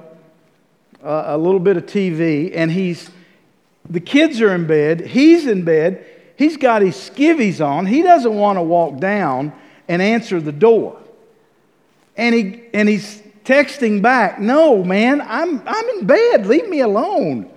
uh, 1.01 1.23
a 1.27 1.37
little 1.37 1.61
bit 1.61 1.77
of 1.77 1.85
TV, 1.85 2.51
and 2.53 2.69
he's, 2.69 3.09
the 3.89 4.01
kids 4.01 4.41
are 4.41 4.53
in 4.53 4.67
bed. 4.67 4.99
He's 4.99 5.47
in 5.47 5.63
bed. 5.63 6.05
He's 6.35 6.57
got 6.57 6.81
his 6.81 6.97
skivvies 6.97 7.65
on. 7.65 7.85
He 7.85 8.01
doesn't 8.01 8.35
want 8.35 8.57
to 8.57 8.61
walk 8.61 8.99
down 8.99 9.53
and 9.87 10.01
answer 10.01 10.41
the 10.41 10.51
door. 10.51 10.99
And, 12.17 12.35
he, 12.35 12.63
and 12.73 12.89
he's 12.89 13.23
texting 13.45 14.01
back, 14.01 14.39
No, 14.39 14.83
man, 14.83 15.21
I'm, 15.21 15.61
I'm 15.65 15.89
in 15.89 16.05
bed. 16.05 16.45
Leave 16.45 16.67
me 16.67 16.81
alone. 16.81 17.49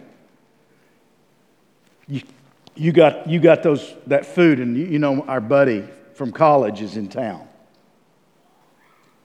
You, 2.07 2.23
you, 2.75 2.93
got, 2.93 3.29
you 3.29 3.41
got 3.41 3.63
those, 3.63 3.95
that 4.07 4.25
food, 4.25 4.61
and 4.61 4.77
you, 4.77 4.87
you 4.87 4.99
know 4.99 5.23
our 5.23 5.41
buddy 5.41 5.85
from 6.15 6.33
college 6.33 6.81
is 6.81 6.97
in 6.97 7.09
town. 7.09 7.47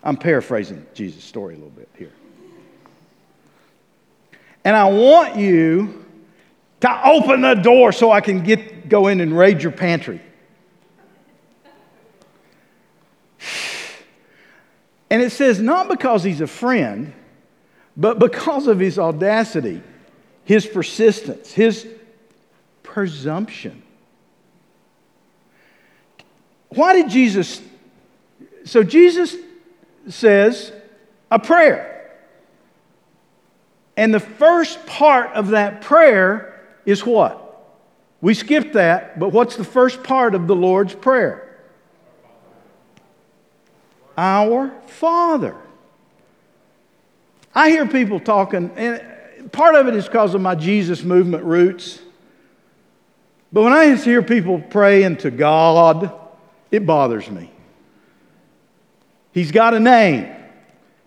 I'm 0.03 0.17
paraphrasing 0.17 0.85
Jesus' 0.93 1.23
story 1.23 1.53
a 1.53 1.57
little 1.57 1.71
bit 1.71 1.89
here. 1.97 2.11
And 4.65 4.75
I 4.75 4.89
want 4.89 5.35
you 5.35 6.05
to 6.81 7.07
open 7.07 7.41
the 7.41 7.53
door 7.53 7.91
so 7.91 8.11
I 8.11 8.21
can 8.21 8.43
get, 8.43 8.89
go 8.89 9.07
in 9.07 9.21
and 9.21 9.37
raid 9.37 9.61
your 9.61 9.71
pantry. 9.71 10.21
And 15.13 15.21
it 15.21 15.31
says, 15.31 15.59
not 15.59 15.89
because 15.89 16.23
he's 16.23 16.41
a 16.41 16.47
friend, 16.47 17.13
but 17.95 18.17
because 18.17 18.65
of 18.65 18.79
his 18.79 18.97
audacity, 18.97 19.83
his 20.43 20.65
persistence, 20.65 21.51
his 21.51 21.87
presumption. 22.81 23.83
Why 26.69 26.93
did 26.93 27.11
Jesus? 27.11 27.61
So 28.65 28.81
Jesus 28.81 29.35
says 30.09 30.73
a 31.29 31.37
prayer. 31.37 32.11
And 33.95 34.11
the 34.11 34.19
first 34.19 34.83
part 34.87 35.31
of 35.33 35.49
that 35.49 35.81
prayer 35.81 36.59
is 36.87 37.05
what? 37.05 37.39
We 38.19 38.33
skipped 38.33 38.73
that, 38.73 39.19
but 39.19 39.31
what's 39.31 39.57
the 39.57 39.63
first 39.63 40.01
part 40.01 40.33
of 40.33 40.47
the 40.47 40.55
Lord's 40.55 40.95
Prayer? 40.95 41.42
Our 44.17 44.71
Father. 44.87 45.55
I 47.55 47.69
hear 47.69 47.87
people 47.87 48.19
talking, 48.19 48.71
and 48.75 49.51
part 49.51 49.75
of 49.75 49.87
it 49.87 49.95
is 49.95 50.05
because 50.05 50.33
of 50.33 50.41
my 50.41 50.55
Jesus 50.55 51.03
movement 51.03 51.43
roots. 51.43 51.99
But 53.51 53.63
when 53.63 53.73
I 53.73 53.95
hear 53.95 54.23
people 54.23 54.59
praying 54.59 55.17
to 55.17 55.31
God, 55.31 56.11
it 56.71 56.85
bothers 56.85 57.29
me. 57.29 57.51
He's 59.31 59.51
got 59.51 59.73
a 59.73 59.79
name. 59.79 60.27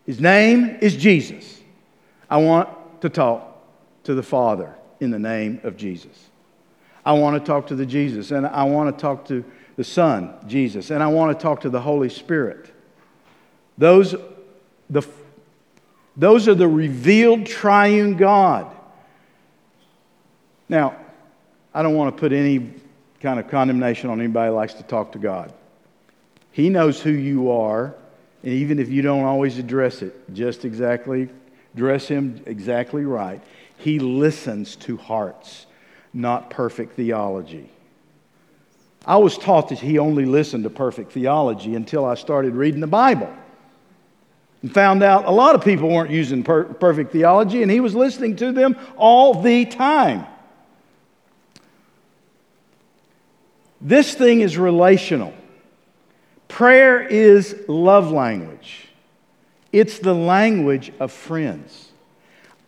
His 0.05 0.21
name 0.21 0.79
is 0.81 0.97
Jesus. 0.97 1.61
I 2.31 2.37
want 2.39 2.69
to 3.01 3.09
talk 3.09 3.65
to 4.05 4.15
the 4.15 4.23
Father 4.23 4.75
in 5.01 5.11
the 5.11 5.19
name 5.19 5.61
of 5.65 5.77
Jesus. 5.77 6.31
I 7.05 7.13
want 7.13 7.41
to 7.41 7.45
talk 7.45 7.67
to 7.69 7.75
the 7.75 7.87
Jesus, 7.87 8.31
and 8.31 8.47
I 8.47 8.65
want 8.65 8.97
to 8.97 9.01
talk 9.01 9.27
to 9.27 9.45
the 9.77 9.85
Son, 9.85 10.33
Jesus, 10.47 10.91
and 10.91 11.03
I 11.03 11.09
want 11.09 11.37
to 11.37 11.43
talk 11.43 11.61
to 11.63 11.71
the 11.71 11.81
Holy 11.81 12.09
Spirit. 12.09 12.73
Those, 13.79 14.15
the, 14.89 15.03
those 16.17 16.49
are 16.49 16.55
the 16.55 16.69
revealed 16.69 17.47
triune 17.47 18.17
God. 18.17 18.75
Now, 20.69 20.97
I 21.75 21.83
don't 21.83 21.95
want 21.95 22.17
to 22.17 22.19
put 22.19 22.33
any 22.33 22.73
kind 23.21 23.39
of 23.39 23.49
condemnation 23.49 24.11
on 24.11 24.21
anybody 24.21 24.51
who 24.51 24.57
likes 24.57 24.75
to 24.75 24.83
talk 24.83 25.13
to 25.13 25.19
God. 25.19 25.53
He 26.53 26.71
knows 26.71 27.03
who 27.03 27.11
you 27.11 27.51
are, 27.51 27.95
and 28.43 28.53
even 28.53 28.79
if 28.79 28.89
you 28.89 29.03
don't 29.03 29.25
always 29.25 29.59
address 29.59 30.01
it 30.01 30.15
just 30.33 30.65
exactly, 30.65 31.29
dress 31.75 32.09
him 32.09 32.43
exactly 32.47 33.05
right, 33.05 33.43
he 33.79 33.99
listens 33.99 34.75
to 34.77 34.97
hearts, 34.97 35.67
not 36.15 36.49
perfect 36.49 36.95
theology. 36.95 37.69
I 39.05 39.19
was 39.19 39.37
taught 39.37 39.69
that 39.69 39.79
he 39.79 39.99
only 39.99 40.25
listened 40.25 40.65
to 40.65 40.71
perfect 40.71 41.13
theology 41.13 41.75
until 41.75 42.05
I 42.05 42.15
started 42.15 42.55
reading 42.55 42.81
the 42.81 42.87
Bible 42.87 43.33
and 44.63 44.73
found 44.73 45.03
out 45.03 45.27
a 45.27 45.31
lot 45.31 45.55
of 45.55 45.65
people 45.65 45.89
weren't 45.89 46.11
using 46.11 46.43
per- 46.43 46.65
perfect 46.65 47.13
theology, 47.13 47.63
and 47.63 47.71
he 47.71 47.81
was 47.81 47.95
listening 47.95 48.37
to 48.37 48.53
them 48.53 48.77
all 48.97 49.43
the 49.43 49.65
time. 49.67 50.27
This 53.81 54.15
thing 54.15 54.41
is 54.41 54.57
relational. 54.57 55.35
Prayer 56.49 57.01
is 57.01 57.55
love 57.69 58.11
language, 58.11 58.89
it's 59.73 59.99
the 59.99 60.15
language 60.15 60.93
of 60.99 61.13
friends. 61.13 61.93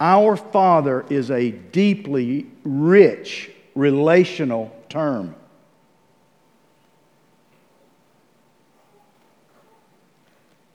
Our 0.00 0.36
Father 0.36 1.04
is 1.10 1.28
a 1.32 1.50
deeply 1.50 2.46
rich 2.62 3.50
relational 3.74 4.72
term. 4.88 5.34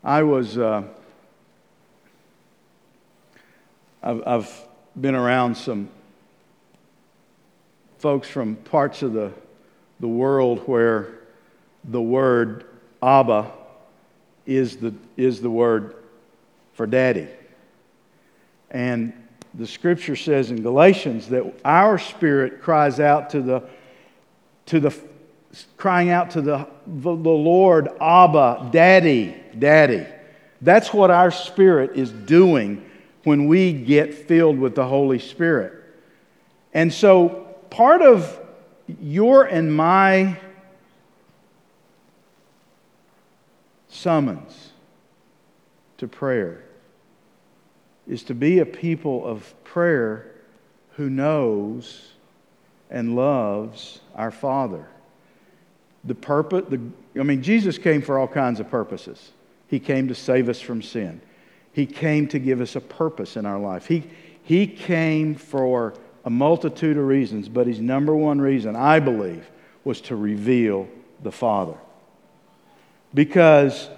I 0.03 0.23
was. 0.23 0.57
Uh, 0.57 0.83
I've, 4.03 4.27
I've 4.27 4.67
been 4.99 5.15
around 5.15 5.55
some 5.55 5.89
folks 7.99 8.27
from 8.27 8.57
parts 8.57 9.01
of 9.01 9.13
the, 9.13 9.31
the 10.01 10.07
world 10.09 10.59
where 10.67 11.19
the 11.85 12.01
word 12.01 12.65
Abba 13.01 13.49
is 14.45 14.75
the, 14.77 14.93
is 15.15 15.39
the 15.39 15.49
word 15.49 15.95
for 16.73 16.85
daddy. 16.85 17.29
And 18.71 19.13
the 19.53 19.67
scripture 19.67 20.17
says 20.17 20.51
in 20.51 20.61
Galatians 20.61 21.29
that 21.29 21.45
our 21.63 21.97
spirit 21.97 22.61
cries 22.61 22.99
out 22.99 23.29
to 23.29 23.41
the, 23.41 23.63
to 24.65 24.81
the 24.81 24.93
crying 25.77 26.09
out 26.09 26.31
to 26.31 26.41
the, 26.41 26.67
the 26.87 27.09
Lord, 27.09 27.87
Abba, 28.01 28.69
Daddy, 28.73 29.35
Daddy. 29.57 30.05
That's 30.61 30.93
what 30.93 31.09
our 31.09 31.31
spirit 31.31 31.91
is 31.95 32.11
doing 32.11 32.89
when 33.23 33.47
we 33.47 33.73
get 33.73 34.13
filled 34.13 34.59
with 34.59 34.75
the 34.75 34.85
Holy 34.85 35.19
Spirit. 35.19 35.73
And 36.73 36.91
so, 36.91 37.55
part 37.69 38.01
of 38.01 38.39
your 39.01 39.45
and 39.45 39.73
my 39.73 40.37
summons 43.87 44.71
to 45.97 46.07
prayer 46.07 46.63
is 48.07 48.23
to 48.23 48.33
be 48.33 48.59
a 48.59 48.65
people 48.65 49.25
of 49.25 49.53
prayer 49.63 50.31
who 50.95 51.09
knows 51.09 52.11
and 52.89 53.15
loves 53.15 54.01
our 54.15 54.31
Father. 54.31 54.87
The 56.03 56.15
purpose, 56.15 56.65
the, 56.69 56.81
I 57.19 57.23
mean, 57.23 57.41
Jesus 57.41 57.77
came 57.77 58.01
for 58.01 58.19
all 58.19 58.27
kinds 58.27 58.59
of 58.59 58.69
purposes. 58.69 59.31
He 59.67 59.79
came 59.79 60.09
to 60.09 60.15
save 60.15 60.49
us 60.49 60.59
from 60.59 60.81
sin. 60.81 61.21
He 61.73 61.85
came 61.85 62.27
to 62.29 62.39
give 62.39 62.61
us 62.61 62.75
a 62.75 62.81
purpose 62.81 63.35
in 63.35 63.45
our 63.45 63.59
life. 63.59 63.87
He, 63.87 64.03
he 64.43 64.67
came 64.67 65.35
for 65.35 65.95
a 66.23 66.29
multitude 66.29 66.97
of 66.97 67.05
reasons, 67.05 67.49
but 67.49 67.67
his 67.67 67.79
number 67.79 68.15
one 68.15 68.39
reason, 68.39 68.75
I 68.75 68.99
believe, 68.99 69.49
was 69.83 69.99
to 70.01 70.15
reveal 70.15 70.87
the 71.21 71.31
Father. 71.31 71.75
Because 73.13 73.89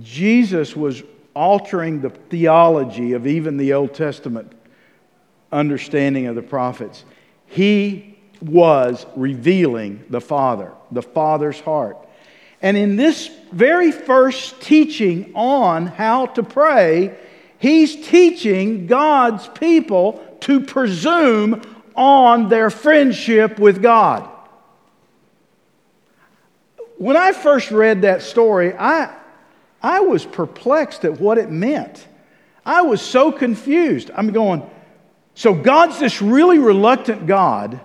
Jesus 0.00 0.76
was 0.76 1.02
altering 1.34 2.00
the 2.00 2.10
theology 2.10 3.14
of 3.14 3.26
even 3.26 3.56
the 3.56 3.72
Old 3.72 3.94
Testament 3.94 4.52
understanding 5.50 6.26
of 6.26 6.34
the 6.34 6.42
prophets. 6.42 7.04
He 7.46 8.18
was 8.40 9.06
revealing 9.16 10.04
the 10.10 10.20
Father, 10.20 10.72
the 10.90 11.02
Father's 11.02 11.60
heart. 11.60 11.96
And 12.62 12.76
in 12.76 12.94
this 12.96 13.28
very 13.50 13.90
first 13.90 14.62
teaching 14.62 15.32
on 15.34 15.88
how 15.88 16.26
to 16.26 16.42
pray, 16.44 17.18
he's 17.58 18.06
teaching 18.06 18.86
God's 18.86 19.48
people 19.48 20.24
to 20.40 20.60
presume 20.60 21.60
on 21.94 22.48
their 22.48 22.70
friendship 22.70 23.58
with 23.58 23.82
God. 23.82 24.28
When 26.98 27.16
I 27.16 27.32
first 27.32 27.72
read 27.72 28.02
that 28.02 28.22
story, 28.22 28.72
I, 28.74 29.12
I 29.82 30.00
was 30.00 30.24
perplexed 30.24 31.04
at 31.04 31.20
what 31.20 31.36
it 31.36 31.50
meant. 31.50 32.06
I 32.64 32.82
was 32.82 33.02
so 33.02 33.32
confused. 33.32 34.12
I'm 34.16 34.30
going, 34.30 34.62
so 35.34 35.52
God's 35.52 35.98
this 35.98 36.22
really 36.22 36.60
reluctant 36.60 37.26
God 37.26 37.80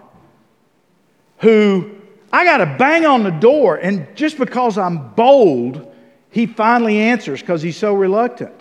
who 1.39 1.96
I 2.31 2.43
got 2.43 2.57
to 2.57 2.75
bang 2.77 3.05
on 3.05 3.23
the 3.23 3.31
door, 3.31 3.77
and 3.77 4.07
just 4.15 4.37
because 4.37 4.77
I'm 4.77 5.09
bold, 5.13 5.93
he 6.29 6.45
finally 6.45 6.97
answers 6.97 7.41
because 7.41 7.61
he's 7.61 7.77
so 7.77 7.93
reluctant. 7.93 8.53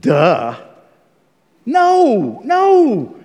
Duh. 0.00 0.58
No, 1.64 2.40
no. 2.44 3.16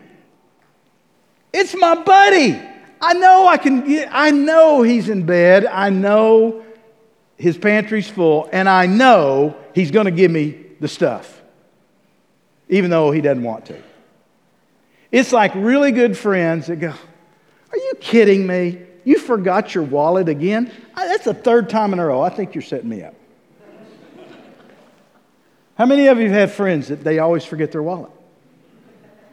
It's 1.54 1.76
my 1.76 1.96
buddy. 1.96 2.60
I 3.00 3.14
know 3.14 3.48
I 3.48 3.58
can 3.58 3.88
get, 3.88 4.10
I 4.12 4.32
know 4.32 4.82
he's 4.82 5.10
in 5.10 5.26
bed. 5.26 5.66
I 5.66 5.90
know 5.90 6.64
his 7.38 7.58
pantry's 7.58 8.08
full, 8.08 8.48
and 8.52 8.70
I 8.70 8.86
know 8.86 9.56
he's 9.74 9.90
going 9.90 10.06
to 10.06 10.12
give 10.12 10.30
me 10.30 10.64
the 10.80 10.88
stuff, 10.88 11.42
even 12.70 12.92
though 12.92 13.12
he 13.12 13.22
doesn't 13.22 13.44
want 13.44 13.66
to. 13.68 13.82
It's 15.12 15.32
like 15.32 15.54
really 15.56 15.92
good 15.92 16.18
friends 16.18 16.68
that 16.68 16.76
go, 16.78 16.94
Are 17.72 17.78
you 17.78 17.94
kidding 18.00 18.46
me? 18.46 18.82
You 19.04 19.18
forgot 19.18 19.74
your 19.74 19.84
wallet 19.84 20.30
again? 20.30 20.72
Uh, 20.96 21.08
that's 21.08 21.26
the 21.26 21.34
third 21.34 21.70
time 21.70 21.94
in 21.94 22.00
a 22.00 22.06
row. 22.06 22.22
I 22.22 22.30
think 22.30 22.54
you're 22.54 22.62
setting 22.62 22.90
me 22.90 23.04
up. 23.04 23.16
How 25.78 25.86
many 25.86 26.08
of 26.08 26.20
you 26.20 26.26
have 26.26 26.50
had 26.50 26.52
friends 26.52 26.90
that 26.90 27.04
they 27.04 27.20
always 27.20 27.44
forget 27.44 27.72
their 27.72 27.82
wallet? 27.82 28.12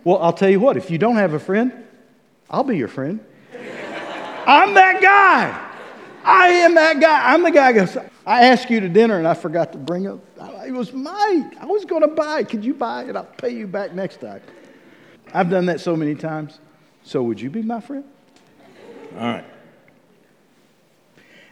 Well, 0.05 0.19
I'll 0.19 0.33
tell 0.33 0.49
you 0.49 0.61
what, 0.61 0.77
if 0.77 0.91
you 0.91 0.97
don't 0.97 1.17
have 1.17 1.35
a 1.35 1.39
friend, 1.39 1.73
I'll 2.49 2.65
be 2.65 2.77
your 2.79 2.89
friend. 2.89 3.21
I'm 4.47 4.73
that 4.73 5.03
guy. 5.03 5.65
I 6.25 6.49
am 6.49 6.75
that 6.75 7.01
guy. 7.01 7.35
I'm 7.35 7.43
the 7.43 7.51
guy 7.51 7.73
who 7.73 7.81
goes, 7.81 7.97
I 8.25 8.47
asked 8.47 8.71
you 8.71 8.81
to 8.81 8.89
dinner 8.89 9.19
and 9.19 9.29
I 9.29 9.35
forgot 9.35 9.73
to 9.73 9.79
bring 9.79 10.07
it. 10.07 10.15
It 10.67 10.73
was 10.73 10.93
mine. 10.93 11.55
I 11.61 11.67
was 11.67 11.85
going 11.85 12.03
to 12.03 12.09
buy 12.09 12.41
it. 12.41 12.49
Could 12.49 12.65
you 12.65 12.73
buy 12.73 13.05
it? 13.05 13.17
I'll 13.17 13.25
pay 13.25 13.51
you 13.51 13.67
back 13.67 13.93
next 13.93 14.21
time. 14.21 14.41
I've 15.35 15.51
done 15.51 15.67
that 15.67 15.81
so 15.81 15.97
many 15.97 16.15
times. 16.15 16.59
So 17.03 17.23
would 17.23 17.41
you 17.41 17.51
be 17.51 17.63
my 17.63 17.81
friend? 17.81 18.05
All 19.15 19.21
right. 19.21 19.45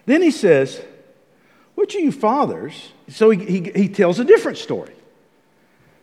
Then 0.06 0.22
he 0.22 0.30
says, 0.30 0.80
Which 1.74 1.94
of 1.94 2.00
you 2.00 2.12
fathers? 2.12 2.92
So 3.08 3.30
he, 3.30 3.44
he, 3.44 3.72
he 3.74 3.88
tells 3.88 4.18
a 4.18 4.24
different 4.24 4.58
story. 4.58 4.94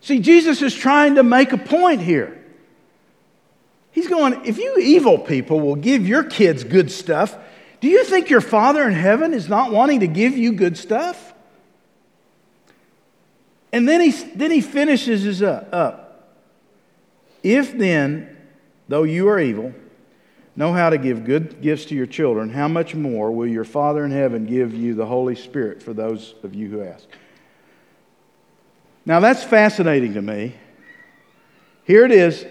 See, 0.01 0.19
Jesus 0.19 0.61
is 0.61 0.75
trying 0.75 1.15
to 1.15 1.23
make 1.23 1.53
a 1.53 1.57
point 1.57 2.01
here. 2.01 2.43
He's 3.91 4.07
going, 4.07 4.45
if 4.45 4.57
you 4.57 4.77
evil 4.79 5.19
people 5.19 5.61
will 5.61 5.75
give 5.75 6.05
your 6.07 6.23
kids 6.23 6.63
good 6.63 6.91
stuff, 6.91 7.37
do 7.79 7.87
you 7.87 8.03
think 8.03 8.29
your 8.29 8.41
Father 8.41 8.87
in 8.87 8.93
heaven 8.93 9.33
is 9.33 9.47
not 9.47 9.71
wanting 9.71 10.01
to 10.01 10.07
give 10.07 10.37
you 10.37 10.51
good 10.51 10.77
stuff? 10.77 11.33
And 13.71 13.87
then 13.87 14.01
he, 14.01 14.11
then 14.11 14.51
he 14.51 14.61
finishes 14.61 15.23
his 15.23 15.41
up, 15.41 15.69
up. 15.71 16.37
If 17.41 17.77
then, 17.77 18.35
though 18.87 19.03
you 19.03 19.27
are 19.29 19.39
evil, 19.39 19.73
know 20.55 20.73
how 20.73 20.89
to 20.89 20.97
give 20.97 21.25
good 21.25 21.61
gifts 21.61 21.85
to 21.85 21.95
your 21.95 22.05
children, 22.05 22.49
how 22.49 22.67
much 22.67 22.93
more 22.93 23.31
will 23.31 23.47
your 23.47 23.63
Father 23.63 24.05
in 24.05 24.11
heaven 24.11 24.45
give 24.45 24.73
you 24.73 24.93
the 24.93 25.05
Holy 25.05 25.35
Spirit 25.35 25.81
for 25.81 25.93
those 25.93 26.35
of 26.43 26.53
you 26.53 26.69
who 26.69 26.83
ask? 26.83 27.07
Now 29.05 29.19
that's 29.19 29.43
fascinating 29.43 30.13
to 30.13 30.21
me. 30.21 30.55
Here 31.85 32.05
it 32.05 32.11
is. 32.11 32.45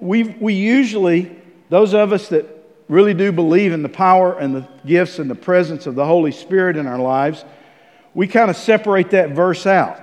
We, 0.00 0.24
we 0.24 0.54
usually, 0.54 1.36
those 1.68 1.94
of 1.94 2.12
us 2.12 2.28
that 2.30 2.46
really 2.88 3.14
do 3.14 3.30
believe 3.30 3.72
in 3.72 3.82
the 3.82 3.88
power 3.88 4.36
and 4.36 4.54
the 4.54 4.68
gifts 4.84 5.18
and 5.18 5.30
the 5.30 5.34
presence 5.34 5.86
of 5.86 5.94
the 5.94 6.04
Holy 6.04 6.32
Spirit 6.32 6.76
in 6.76 6.86
our 6.86 6.98
lives, 6.98 7.44
we 8.14 8.26
kind 8.26 8.50
of 8.50 8.56
separate 8.56 9.10
that 9.10 9.30
verse 9.30 9.66
out. 9.66 10.00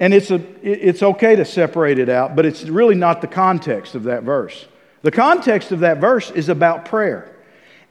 And 0.00 0.12
it's, 0.12 0.30
a, 0.32 0.42
it's 0.62 1.02
okay 1.02 1.36
to 1.36 1.44
separate 1.44 2.00
it 2.00 2.08
out, 2.08 2.34
but 2.34 2.44
it's 2.44 2.64
really 2.64 2.96
not 2.96 3.20
the 3.20 3.28
context 3.28 3.94
of 3.94 4.04
that 4.04 4.24
verse. 4.24 4.66
The 5.04 5.10
context 5.10 5.70
of 5.70 5.80
that 5.80 5.98
verse 5.98 6.30
is 6.30 6.48
about 6.48 6.86
prayer. 6.86 7.30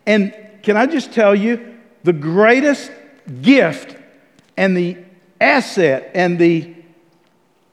And 0.07 0.35
can 0.63 0.75
I 0.75 0.87
just 0.87 1.13
tell 1.13 1.35
you, 1.35 1.77
the 2.01 2.11
greatest 2.11 2.91
gift 3.43 3.95
and 4.57 4.75
the 4.75 4.97
asset 5.39 6.09
and 6.15 6.39
the 6.39 6.73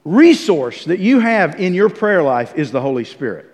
resource 0.04 0.84
that 0.84 0.98
you 0.98 1.20
have 1.20 1.58
in 1.58 1.72
your 1.72 1.88
prayer 1.88 2.22
life 2.22 2.54
is 2.54 2.70
the 2.70 2.82
Holy 2.82 3.04
Spirit. 3.04 3.46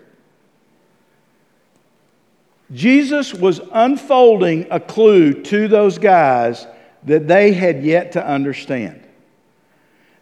Jesus 2.73 3.33
was 3.33 3.61
unfolding 3.71 4.67
a 4.73 4.81
clue 4.81 5.41
to 5.45 5.69
those 5.69 5.99
guys 5.99 6.67
that 7.05 7.29
they 7.29 7.53
had 7.53 7.85
yet 7.85 8.13
to 8.13 8.27
understand. 8.27 9.07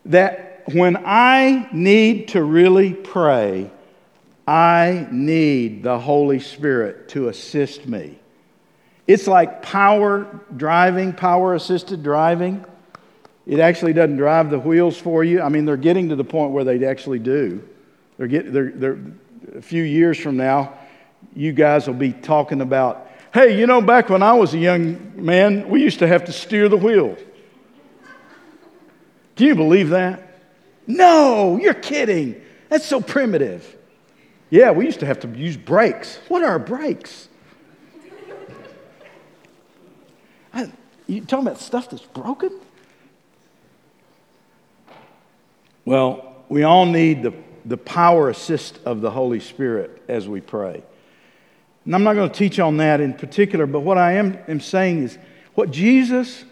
That 0.05 0.65
when 0.75 1.03
I 1.07 1.71
need 1.73 2.29
to 2.29 2.43
really 2.43 2.93
pray, 2.93 3.71
I 4.47 5.07
need 5.11 5.83
the 5.83 5.99
Holy 5.99 6.41
Spirit 6.41 7.09
to 7.11 7.29
assist 7.29 7.87
me. 7.87 8.19
It's 9.07 9.27
like 9.27 9.63
power 9.63 10.41
driving, 10.57 11.13
power 11.13 11.55
assisted 11.55 12.03
driving. 12.03 12.65
It 13.47 13.61
actually 13.61 13.93
doesn't 13.93 14.17
drive 14.17 14.51
the 14.51 14.59
wheels 14.59 14.97
for 14.99 15.23
you. 15.23 15.43
I 15.43 15.49
mean, 15.49 15.65
they're 15.65 15.77
getting 15.77 16.09
to 16.11 16.17
the 16.17 16.25
point 16.25 16.53
where 16.53 16.65
they 16.65 16.85
actually 16.87 17.19
do. 17.19 17.63
They're, 18.17 18.27
get, 18.27 18.53
they're, 18.53 18.71
they're 18.71 18.99
a 19.55 19.63
few 19.63 19.83
years 19.83 20.19
from 20.19 20.37
now, 20.37 20.75
you 21.35 21.53
guys 21.53 21.87
will 21.87 21.95
be 21.95 22.13
talking 22.13 22.61
about, 22.61 23.11
hey, 23.33 23.59
you 23.59 23.67
know, 23.67 23.81
back 23.81 24.09
when 24.09 24.23
I 24.23 24.33
was 24.33 24.55
a 24.55 24.59
young 24.59 25.13
man, 25.17 25.69
we 25.69 25.83
used 25.83 25.99
to 25.99 26.07
have 26.07 26.25
to 26.25 26.33
steer 26.33 26.69
the 26.69 26.77
wheel. 26.77 27.17
Can 29.37 29.47
you 29.47 29.55
believe 29.55 29.91
that? 29.91 30.41
No, 30.87 31.59
you're 31.59 31.75
kidding. 31.75 32.41
That's 32.69 32.87
so 32.87 33.01
primitive. 33.01 33.77
Yeah, 34.55 34.71
we 34.71 34.85
used 34.85 35.01
to 35.01 35.07
have 35.07 35.19
to 35.19 35.29
use 35.31 35.57
brakes. 35.57 36.21
What 36.29 36.45
are 36.45 36.61
brakes? 36.61 37.29
You 41.09 41.23
talking 41.23 41.45
about 41.49 41.59
stuff 41.59 41.91
that's 41.91 42.05
broken? 42.05 42.53
Well, 45.85 46.45
we 46.49 46.63
all 46.63 46.87
need 46.87 47.25
the, 47.25 47.35
the 47.65 47.77
power 47.77 48.31
assist 48.31 48.79
of 48.85 49.01
the 49.01 49.11
Holy 49.11 49.41
Spirit 49.41 50.01
as 50.07 50.29
we 50.29 50.41
pray. 50.41 50.85
And 51.85 51.93
I'm 51.93 52.05
not 52.05 52.15
going 52.15 52.31
to 52.31 52.35
teach 52.35 52.61
on 52.61 52.77
that 52.77 53.01
in 53.01 53.13
particular, 53.13 53.67
but 53.67 53.81
what 53.81 53.99
I 53.99 54.13
am, 54.13 54.39
am 54.47 54.61
saying 54.61 55.03
is 55.03 55.19
what 55.55 55.73
Jesus, 55.73 56.45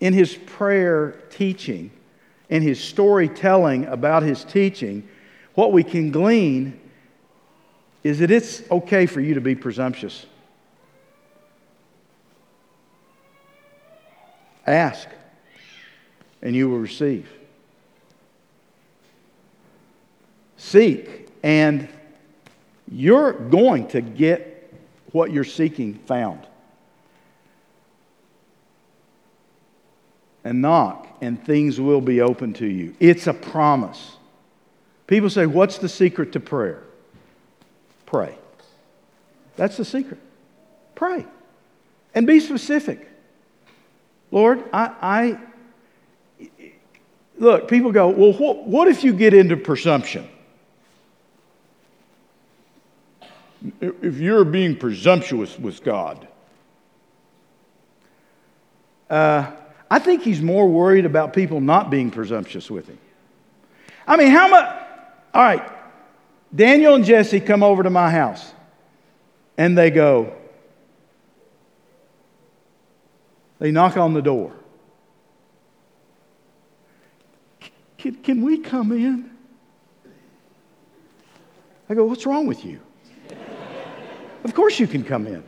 in 0.00 0.14
his 0.14 0.34
prayer 0.34 1.20
teaching, 1.28 1.90
in 2.48 2.62
his 2.62 2.82
storytelling 2.82 3.84
about 3.84 4.22
his 4.22 4.44
teaching, 4.44 5.06
what 5.52 5.72
we 5.72 5.84
can 5.84 6.10
glean 6.10 6.80
is 8.04 8.18
that 8.18 8.30
it's 8.30 8.62
okay 8.70 9.06
for 9.06 9.20
you 9.20 9.34
to 9.34 9.40
be 9.40 9.54
presumptuous. 9.54 10.26
Ask, 14.66 15.08
and 16.42 16.54
you 16.54 16.68
will 16.68 16.78
receive. 16.78 17.28
Seek, 20.56 21.28
and 21.42 21.88
you're 22.90 23.32
going 23.32 23.88
to 23.88 24.02
get 24.02 24.72
what 25.12 25.32
you're 25.32 25.44
seeking 25.44 25.94
found. 25.94 26.46
And 30.44 30.60
knock, 30.60 31.08
and 31.22 31.42
things 31.42 31.80
will 31.80 32.02
be 32.02 32.20
open 32.20 32.52
to 32.54 32.66
you. 32.66 32.94
It's 33.00 33.26
a 33.26 33.32
promise. 33.32 34.16
People 35.06 35.30
say, 35.30 35.46
What's 35.46 35.78
the 35.78 35.88
secret 35.88 36.32
to 36.32 36.40
prayer? 36.40 36.82
Pray. 38.14 38.38
That's 39.56 39.76
the 39.76 39.84
secret. 39.84 40.20
Pray. 40.94 41.26
And 42.14 42.28
be 42.28 42.38
specific. 42.38 43.10
Lord, 44.30 44.62
I, 44.72 45.38
I 46.38 46.48
look, 47.36 47.66
people 47.66 47.90
go, 47.90 48.06
Well, 48.10 48.32
what, 48.34 48.68
what 48.68 48.86
if 48.86 49.02
you 49.02 49.14
get 49.14 49.34
into 49.34 49.56
presumption? 49.56 50.28
if 53.80 54.18
you're 54.18 54.44
being 54.44 54.76
presumptuous 54.76 55.58
with 55.58 55.82
God. 55.82 56.28
Uh, 59.10 59.50
I 59.90 59.98
think 59.98 60.22
he's 60.22 60.40
more 60.40 60.68
worried 60.68 61.04
about 61.04 61.32
people 61.32 61.60
not 61.60 61.90
being 61.90 62.12
presumptuous 62.12 62.70
with 62.70 62.86
him. 62.86 62.98
I 64.06 64.16
mean, 64.16 64.28
how 64.28 64.46
much? 64.46 64.82
All 65.34 65.42
right, 65.42 65.73
Daniel 66.54 66.94
and 66.94 67.04
Jesse 67.04 67.40
come 67.40 67.62
over 67.62 67.82
to 67.82 67.90
my 67.90 68.10
house 68.10 68.52
and 69.58 69.76
they 69.76 69.90
go, 69.90 70.32
they 73.58 73.72
knock 73.72 73.96
on 73.96 74.14
the 74.14 74.22
door. 74.22 74.52
Can, 77.98 78.14
can 78.16 78.42
we 78.42 78.58
come 78.58 78.92
in? 78.92 79.30
I 81.88 81.94
go, 81.94 82.04
What's 82.04 82.26
wrong 82.26 82.46
with 82.46 82.64
you? 82.64 82.80
Of 84.44 84.54
course 84.54 84.78
you 84.78 84.86
can 84.86 85.02
come 85.02 85.26
in. 85.26 85.42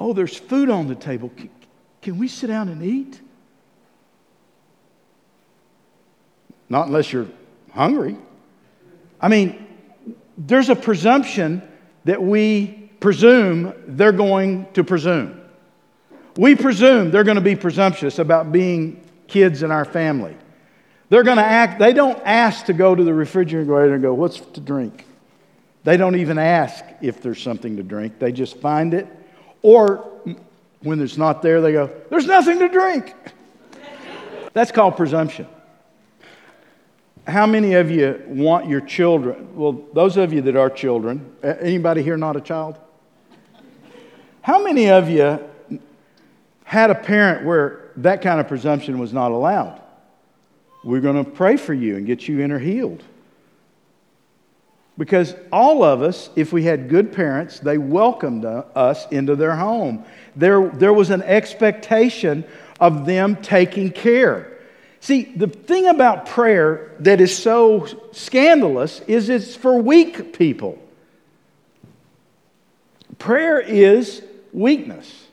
Oh, 0.00 0.12
there's 0.12 0.36
food 0.36 0.70
on 0.70 0.88
the 0.88 0.94
table. 0.94 1.30
Can, 1.36 1.50
can 2.02 2.18
we 2.18 2.28
sit 2.28 2.48
down 2.48 2.68
and 2.68 2.82
eat? 2.82 3.20
Not 6.68 6.88
unless 6.88 7.12
you're 7.12 7.28
hungry. 7.72 8.16
I 9.20 9.28
mean, 9.28 9.66
there's 10.36 10.68
a 10.68 10.76
presumption 10.76 11.62
that 12.04 12.22
we 12.22 12.90
presume 13.00 13.72
they're 13.86 14.12
going 14.12 14.66
to 14.74 14.84
presume. 14.84 15.40
We 16.36 16.54
presume 16.54 17.10
they're 17.10 17.24
going 17.24 17.36
to 17.36 17.40
be 17.40 17.56
presumptuous 17.56 18.18
about 18.18 18.52
being 18.52 19.02
kids 19.26 19.62
in 19.62 19.70
our 19.70 19.84
family. 19.84 20.36
They're 21.08 21.22
going 21.22 21.38
to 21.38 21.44
act, 21.44 21.78
they 21.78 21.92
don't 21.92 22.20
ask 22.24 22.66
to 22.66 22.72
go 22.72 22.94
to 22.94 23.04
the 23.04 23.14
refrigerator 23.14 23.94
and 23.94 24.02
go, 24.02 24.12
What's 24.12 24.40
to 24.40 24.60
drink? 24.60 25.06
They 25.84 25.96
don't 25.96 26.16
even 26.16 26.36
ask 26.36 26.84
if 27.00 27.22
there's 27.22 27.40
something 27.40 27.76
to 27.76 27.82
drink. 27.82 28.18
They 28.18 28.32
just 28.32 28.56
find 28.56 28.92
it. 28.92 29.06
Or 29.62 29.98
when 30.80 31.00
it's 31.00 31.16
not 31.16 31.42
there, 31.42 31.60
they 31.60 31.72
go, 31.72 31.90
There's 32.10 32.26
nothing 32.26 32.58
to 32.58 32.68
drink. 32.68 33.14
That's 34.52 34.72
called 34.72 34.96
presumption. 34.96 35.46
How 37.26 37.44
many 37.44 37.74
of 37.74 37.90
you 37.90 38.22
want 38.28 38.68
your 38.68 38.80
children? 38.80 39.56
Well, 39.56 39.84
those 39.92 40.16
of 40.16 40.32
you 40.32 40.42
that 40.42 40.54
are 40.54 40.70
children, 40.70 41.34
anybody 41.42 42.02
here 42.02 42.16
not 42.16 42.36
a 42.36 42.40
child? 42.40 42.78
How 44.42 44.62
many 44.62 44.90
of 44.90 45.10
you 45.10 45.40
had 46.62 46.90
a 46.90 46.94
parent 46.94 47.44
where 47.44 47.90
that 47.96 48.22
kind 48.22 48.38
of 48.38 48.46
presumption 48.46 48.98
was 48.98 49.12
not 49.12 49.32
allowed? 49.32 49.82
We're 50.84 51.00
going 51.00 51.24
to 51.24 51.28
pray 51.28 51.56
for 51.56 51.74
you 51.74 51.96
and 51.96 52.06
get 52.06 52.28
you 52.28 52.40
inner 52.40 52.60
healed. 52.60 53.02
Because 54.96 55.34
all 55.52 55.82
of 55.82 56.02
us, 56.02 56.30
if 56.36 56.52
we 56.52 56.62
had 56.62 56.88
good 56.88 57.12
parents, 57.12 57.58
they 57.58 57.76
welcomed 57.76 58.44
uh, 58.44 58.64
us 58.76 59.04
into 59.10 59.34
their 59.34 59.56
home. 59.56 60.04
There, 60.36 60.68
there 60.68 60.92
was 60.92 61.10
an 61.10 61.22
expectation 61.22 62.44
of 62.78 63.04
them 63.04 63.34
taking 63.36 63.90
care. 63.90 64.55
See, 65.06 65.22
the 65.22 65.46
thing 65.46 65.86
about 65.86 66.26
prayer 66.26 66.90
that 66.98 67.20
is 67.20 67.38
so 67.38 67.86
scandalous 68.10 68.98
is 69.06 69.28
it's 69.28 69.54
for 69.54 69.80
weak 69.80 70.36
people. 70.36 70.82
Prayer 73.16 73.60
is 73.60 74.20
weakness. 74.52 75.28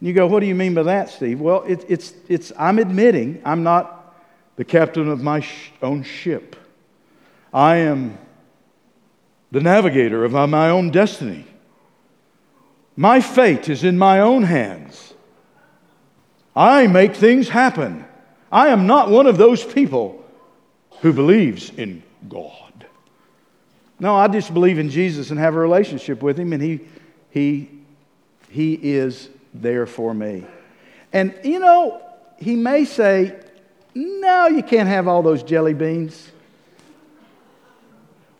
You 0.00 0.12
go, 0.12 0.26
what 0.26 0.40
do 0.40 0.46
you 0.46 0.56
mean 0.56 0.74
by 0.74 0.82
that, 0.82 1.08
Steve? 1.08 1.40
Well, 1.40 1.62
it, 1.68 1.84
it's, 1.86 2.14
it's, 2.26 2.50
I'm 2.58 2.80
admitting 2.80 3.40
I'm 3.44 3.62
not 3.62 4.12
the 4.56 4.64
captain 4.64 5.08
of 5.08 5.22
my 5.22 5.46
own 5.80 6.02
ship. 6.02 6.56
I 7.54 7.76
am 7.76 8.18
the 9.52 9.60
navigator 9.60 10.24
of 10.24 10.32
my 10.32 10.68
own 10.68 10.90
destiny. 10.90 11.46
My 12.96 13.20
fate 13.20 13.68
is 13.68 13.84
in 13.84 13.96
my 13.96 14.18
own 14.18 14.42
hands. 14.42 15.14
I 16.56 16.88
make 16.88 17.14
things 17.14 17.50
happen. 17.50 18.06
I 18.50 18.68
am 18.68 18.86
not 18.86 19.10
one 19.10 19.26
of 19.26 19.36
those 19.38 19.64
people 19.64 20.24
who 21.00 21.12
believes 21.12 21.70
in 21.70 22.02
God. 22.28 22.86
No, 23.98 24.16
I 24.16 24.28
just 24.28 24.52
believe 24.52 24.78
in 24.78 24.90
Jesus 24.90 25.30
and 25.30 25.38
have 25.38 25.54
a 25.54 25.58
relationship 25.58 26.22
with 26.22 26.38
Him, 26.38 26.52
and 26.52 26.62
He, 26.62 26.80
he, 27.30 27.70
he 28.48 28.74
is 28.74 29.28
there 29.52 29.86
for 29.86 30.14
me. 30.14 30.44
And 31.12 31.34
you 31.44 31.58
know, 31.58 32.00
He 32.38 32.56
may 32.56 32.84
say, 32.84 33.38
no, 33.94 34.46
you 34.46 34.62
can't 34.62 34.88
have 34.88 35.08
all 35.08 35.22
those 35.22 35.42
jelly 35.42 35.74
beans. 35.74 36.30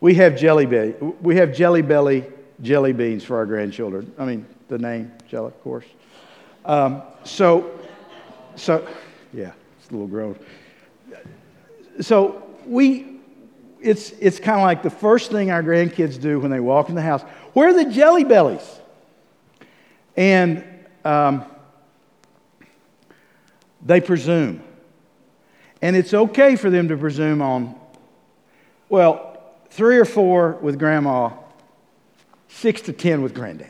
We 0.00 0.14
have 0.14 0.36
jelly 0.36 0.66
belly. 0.66 0.94
We 1.20 1.36
have 1.36 1.54
jelly 1.54 1.82
belly 1.82 2.24
jelly 2.62 2.92
beans 2.92 3.24
for 3.24 3.36
our 3.36 3.46
grandchildren. 3.46 4.12
I 4.18 4.24
mean, 4.24 4.46
the 4.68 4.78
name 4.78 5.12
jelly, 5.28 5.48
of 5.48 5.62
course. 5.62 5.86
Um, 6.64 7.02
so, 7.24 7.78
so, 8.56 8.86
yeah, 9.32 9.52
little 9.90 10.06
gross. 10.06 10.36
So 12.00 12.46
we, 12.66 13.20
it's 13.80 14.10
it's 14.20 14.38
kind 14.38 14.58
of 14.58 14.62
like 14.62 14.82
the 14.82 14.90
first 14.90 15.30
thing 15.30 15.50
our 15.50 15.62
grandkids 15.62 16.20
do 16.20 16.40
when 16.40 16.50
they 16.50 16.60
walk 16.60 16.88
in 16.88 16.94
the 16.94 17.02
house. 17.02 17.22
Where 17.52 17.68
are 17.68 17.72
the 17.72 17.90
jelly 17.90 18.24
bellies? 18.24 18.80
And 20.16 20.64
um, 21.04 21.44
they 23.84 24.00
presume. 24.00 24.62
And 25.82 25.96
it's 25.96 26.12
okay 26.12 26.56
for 26.56 26.68
them 26.68 26.88
to 26.88 26.96
presume 26.96 27.40
on, 27.40 27.74
well, 28.88 29.42
three 29.70 29.98
or 29.98 30.04
four 30.04 30.58
with 30.60 30.78
grandma, 30.78 31.30
six 32.48 32.82
to 32.82 32.92
ten 32.92 33.22
with 33.22 33.34
granddad. 33.34 33.68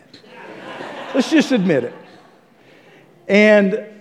Let's 1.14 1.30
just 1.30 1.52
admit 1.52 1.84
it. 1.84 1.94
And 3.28 3.99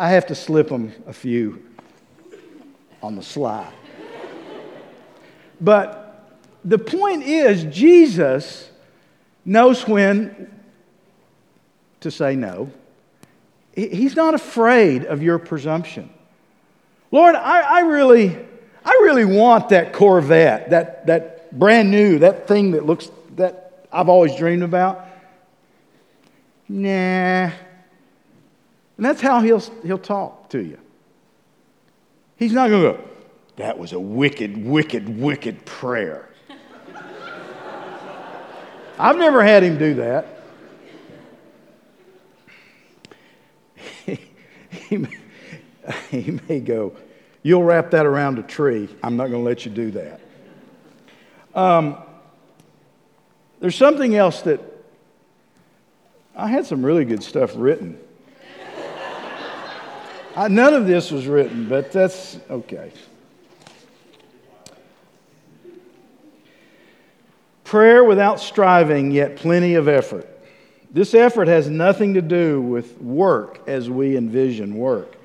I 0.00 0.08
have 0.08 0.28
to 0.28 0.34
slip 0.34 0.70
them 0.70 0.94
a 1.06 1.12
few 1.12 1.62
on 3.02 3.16
the 3.16 3.22
sly. 3.22 3.70
But 5.60 6.26
the 6.64 6.78
point 6.78 7.22
is, 7.24 7.64
Jesus 7.64 8.70
knows 9.44 9.86
when 9.86 10.50
to 12.00 12.10
say 12.10 12.34
no. 12.34 12.70
He's 13.74 14.16
not 14.16 14.32
afraid 14.32 15.04
of 15.04 15.22
your 15.22 15.38
presumption. 15.38 16.08
Lord, 17.10 17.34
I, 17.34 17.60
I, 17.60 17.80
really, 17.80 18.38
I 18.82 18.92
really 19.02 19.26
want 19.26 19.68
that 19.68 19.92
Corvette, 19.92 20.70
that, 20.70 21.08
that 21.08 21.58
brand 21.58 21.90
new, 21.90 22.20
that 22.20 22.48
thing 22.48 22.70
that 22.70 22.86
looks, 22.86 23.10
that 23.36 23.86
I've 23.92 24.08
always 24.08 24.34
dreamed 24.34 24.62
about. 24.62 25.04
Nah. 26.70 27.50
And 29.00 29.06
that's 29.06 29.22
how 29.22 29.40
he'll, 29.40 29.60
he'll 29.82 29.96
talk 29.96 30.50
to 30.50 30.62
you. 30.62 30.78
He's 32.36 32.52
not 32.52 32.68
going 32.68 32.82
to 32.82 32.98
go, 32.98 33.04
that 33.56 33.78
was 33.78 33.94
a 33.94 33.98
wicked, 33.98 34.62
wicked, 34.62 35.18
wicked 35.18 35.64
prayer. 35.64 36.28
I've 38.98 39.16
never 39.16 39.42
had 39.42 39.62
him 39.62 39.78
do 39.78 39.94
that. 39.94 40.26
he, 44.70 44.98
may, 44.98 45.16
he 46.10 46.38
may 46.46 46.60
go, 46.60 46.94
You'll 47.42 47.64
wrap 47.64 47.92
that 47.92 48.04
around 48.04 48.38
a 48.38 48.42
tree. 48.42 48.86
I'm 49.02 49.16
not 49.16 49.28
going 49.28 49.42
to 49.42 49.48
let 49.48 49.64
you 49.64 49.70
do 49.70 49.92
that. 49.92 50.20
Um, 51.54 51.96
there's 53.60 53.76
something 53.76 54.14
else 54.14 54.42
that 54.42 54.60
I 56.36 56.48
had 56.48 56.66
some 56.66 56.84
really 56.84 57.06
good 57.06 57.22
stuff 57.22 57.52
written. 57.56 57.98
I, 60.36 60.48
none 60.48 60.74
of 60.74 60.86
this 60.86 61.10
was 61.10 61.26
written, 61.26 61.68
but 61.68 61.90
that's 61.92 62.38
okay. 62.48 62.92
Prayer 67.64 68.02
without 68.04 68.40
striving, 68.40 69.10
yet 69.10 69.36
plenty 69.36 69.74
of 69.74 69.86
effort. 69.88 70.28
This 70.90 71.14
effort 71.14 71.46
has 71.46 71.68
nothing 71.68 72.14
to 72.14 72.22
do 72.22 72.60
with 72.60 73.00
work 73.00 73.60
as 73.68 73.88
we 73.88 74.16
envision 74.16 74.76
work, 74.76 75.16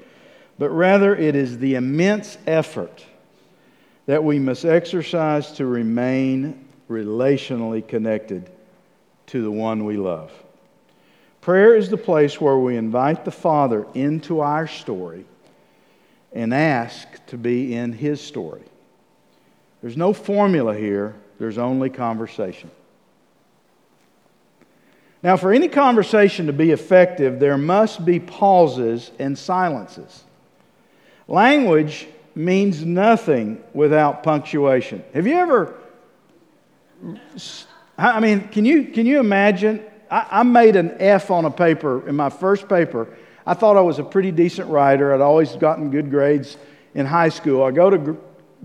but 0.60 0.70
rather 0.70 1.16
it 1.16 1.36
is 1.36 1.58
the 1.58 1.76
immense 1.76 2.38
effort 2.46 3.04
that 4.06 4.24
we 4.24 4.38
must 4.38 4.64
exercise 4.64 5.52
to 5.54 5.66
remain 5.66 6.68
relationally 6.88 7.88
connected 7.88 8.50
to 9.28 9.42
the 9.42 9.52
one 9.52 9.86
we 9.86 9.98
love. 9.98 10.32
Prayer 11.46 11.76
is 11.76 11.90
the 11.90 11.98
place 11.98 12.42
where 12.42 12.58
we 12.58 12.76
invite 12.76 13.24
the 13.24 13.30
Father 13.30 13.86
into 13.94 14.40
our 14.40 14.66
story 14.66 15.26
and 16.34 16.52
ask 16.52 17.24
to 17.28 17.38
be 17.38 17.76
in 17.76 17.94
His 17.94 18.20
story. 18.20 18.64
There's 19.80 19.96
no 19.96 20.12
formula 20.12 20.76
here, 20.76 21.14
there's 21.38 21.60
only 21.60 21.92
conversation. 21.92 22.72
Now, 25.22 25.38
for 25.38 25.54
any 25.54 25.68
conversation 25.68 26.48
to 26.48 26.52
be 26.52 26.72
effective, 26.72 27.40
there 27.40 27.60
must 27.60 28.04
be 28.04 28.20
pauses 28.20 29.12
and 29.20 29.38
silences. 29.38 30.24
Language 31.28 32.08
means 32.34 32.84
nothing 32.84 33.64
without 33.72 34.24
punctuation. 34.24 35.04
Have 35.14 35.28
you 35.28 35.36
ever, 35.36 35.76
I 38.00 38.20
mean, 38.20 38.48
can 38.48 38.66
you, 38.66 38.86
can 38.86 39.06
you 39.06 39.20
imagine? 39.20 39.86
I, 40.10 40.28
I 40.32 40.44
made 40.44 40.76
an 40.76 40.96
F 41.00 41.32
on 41.32 41.46
a 41.46 41.52
paper 41.52 42.08
in 42.08 42.16
my 42.16 42.30
first 42.30 42.68
paper. 42.68 43.08
I 43.46 43.54
thought 43.54 43.78
I 43.78 43.82
was 43.82 44.00
a 44.00 44.04
pretty 44.04 44.32
decent 44.32 44.70
writer. 44.70 45.14
I'd 45.14 45.22
always 45.22 45.56
gotten 45.56 45.92
good 45.92 46.10
grades 46.10 46.58
in 46.94 47.06
high 47.06 47.30
school. 47.30 47.64
I 47.64 47.72
go 47.72 47.90
to 47.90 48.18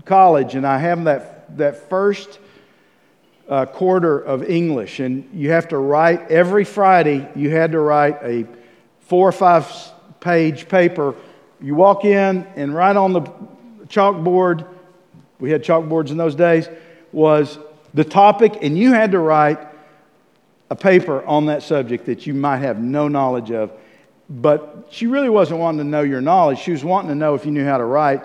college 0.05 0.55
and 0.55 0.65
I 0.65 0.77
have 0.79 1.03
that, 1.03 1.57
that 1.57 1.89
first 1.89 2.39
uh, 3.47 3.65
quarter 3.65 4.17
of 4.17 4.43
English, 4.49 5.01
and 5.01 5.29
you 5.33 5.51
have 5.51 5.67
to 5.67 5.77
write 5.77 6.31
every 6.31 6.63
Friday, 6.63 7.27
you 7.35 7.49
had 7.49 7.73
to 7.73 7.79
write 7.79 8.17
a 8.23 8.47
four 9.01 9.27
or 9.27 9.33
five 9.33 9.69
page 10.21 10.69
paper. 10.69 11.15
You 11.59 11.75
walk 11.75 12.05
in, 12.05 12.47
and 12.55 12.73
right 12.73 12.95
on 12.95 13.11
the 13.11 13.21
chalkboard, 13.87 14.65
we 15.39 15.51
had 15.51 15.63
chalkboards 15.63 16.11
in 16.11 16.17
those 16.17 16.33
days, 16.33 16.69
was 17.11 17.59
the 17.93 18.05
topic, 18.05 18.59
and 18.61 18.77
you 18.77 18.93
had 18.93 19.11
to 19.11 19.19
write 19.19 19.59
a 20.71 20.75
paper 20.75 21.21
on 21.25 21.47
that 21.47 21.61
subject 21.63 22.05
that 22.05 22.25
you 22.25 22.33
might 22.33 22.59
have 22.59 22.79
no 22.79 23.09
knowledge 23.09 23.51
of. 23.51 23.73
But 24.29 24.87
she 24.89 25.05
really 25.05 25.27
wasn't 25.27 25.59
wanting 25.59 25.79
to 25.79 25.83
know 25.83 26.01
your 26.01 26.21
knowledge. 26.21 26.59
She 26.59 26.71
was 26.71 26.81
wanting 26.81 27.09
to 27.09 27.15
know 27.15 27.35
if 27.35 27.45
you 27.45 27.51
knew 27.51 27.65
how 27.65 27.77
to 27.77 27.83
write. 27.83 28.23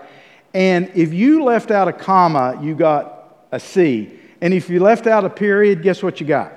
And 0.54 0.88
if 0.94 1.12
you 1.12 1.42
left 1.42 1.72
out 1.72 1.88
a 1.88 1.92
comma, 1.92 2.60
you 2.62 2.76
got 2.76 3.48
a 3.50 3.58
C. 3.58 4.12
And 4.40 4.54
if 4.54 4.70
you 4.70 4.78
left 4.78 5.08
out 5.08 5.24
a 5.24 5.28
period, 5.28 5.82
guess 5.82 6.04
what 6.04 6.20
you 6.20 6.26
got? 6.26 6.52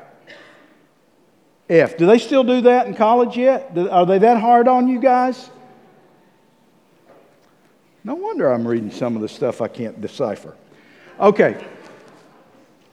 F. 1.67 1.97
Do 1.97 2.05
they 2.05 2.19
still 2.19 2.43
do 2.43 2.61
that 2.61 2.85
in 2.85 2.93
college 2.93 3.35
yet? 3.35 3.75
Are 3.75 4.05
they 4.05 4.19
that 4.19 4.39
hard 4.39 4.67
on 4.67 4.87
you 4.87 4.99
guys? 4.99 5.49
No 8.03 8.13
wonder 8.13 8.51
I'm 8.53 8.67
reading 8.67 8.91
some 8.91 9.15
of 9.15 9.23
the 9.23 9.27
stuff 9.27 9.59
I 9.59 9.67
can't 9.67 9.99
decipher. 9.99 10.55
Okay. 11.19 11.65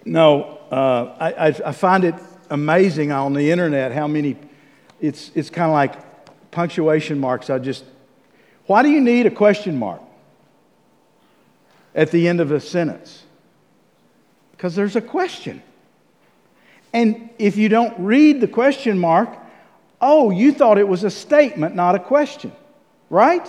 No, 0.06 0.61
uh, 0.70 1.14
I, 1.20 1.46
I, 1.48 1.72
find 1.72 2.04
it 2.04 2.14
amazing 2.50 3.12
on 3.12 3.32
the 3.32 3.50
internet 3.50 3.92
how 3.92 4.06
many, 4.06 4.37
it's, 5.00 5.30
it's 5.35 5.50
kind 5.50 5.70
of 5.70 5.74
like 5.74 6.50
punctuation 6.50 7.18
marks. 7.18 7.50
I 7.50 7.59
just, 7.59 7.85
why 8.66 8.82
do 8.82 8.90
you 8.90 9.00
need 9.00 9.26
a 9.26 9.30
question 9.30 9.78
mark 9.78 10.00
at 11.94 12.11
the 12.11 12.28
end 12.28 12.40
of 12.40 12.52
a 12.52 12.61
sentence? 12.61 13.22
Because 14.52 14.74
there's 14.74 14.96
a 14.96 15.00
question. 15.00 15.62
And 16.92 17.30
if 17.38 17.56
you 17.56 17.68
don't 17.68 17.98
read 17.98 18.40
the 18.40 18.48
question 18.48 18.98
mark, 18.98 19.28
oh, 20.00 20.30
you 20.30 20.52
thought 20.52 20.78
it 20.78 20.88
was 20.88 21.04
a 21.04 21.11
statement, 21.11 21.74
not 21.74 21.94
a 21.94 21.98
question, 21.98 22.52
right? 23.11 23.46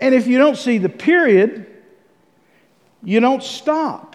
And 0.00 0.14
if 0.14 0.26
you 0.26 0.38
don't 0.38 0.56
see 0.56 0.78
the 0.78 0.88
period, 0.88 1.66
you 3.02 3.20
don't 3.20 3.42
stop 3.42 4.09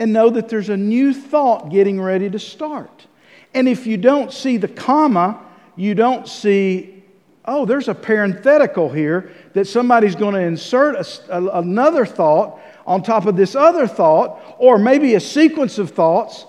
and 0.00 0.14
know 0.14 0.30
that 0.30 0.48
there's 0.48 0.70
a 0.70 0.76
new 0.76 1.12
thought 1.12 1.70
getting 1.70 2.00
ready 2.00 2.30
to 2.30 2.38
start. 2.38 3.06
And 3.52 3.68
if 3.68 3.86
you 3.86 3.98
don't 3.98 4.32
see 4.32 4.56
the 4.56 4.66
comma, 4.66 5.38
you 5.76 5.94
don't 5.94 6.26
see, 6.26 7.04
oh, 7.44 7.66
there's 7.66 7.86
a 7.86 7.94
parenthetical 7.94 8.88
here 8.88 9.30
that 9.52 9.66
somebody's 9.66 10.16
going 10.16 10.34
to 10.34 10.40
insert 10.40 10.96
a, 10.96 11.36
a, 11.36 11.60
another 11.60 12.06
thought 12.06 12.58
on 12.86 13.02
top 13.02 13.26
of 13.26 13.36
this 13.36 13.54
other 13.54 13.86
thought, 13.86 14.40
or 14.58 14.78
maybe 14.78 15.14
a 15.14 15.20
sequence 15.20 15.76
of 15.78 15.90
thoughts. 15.90 16.46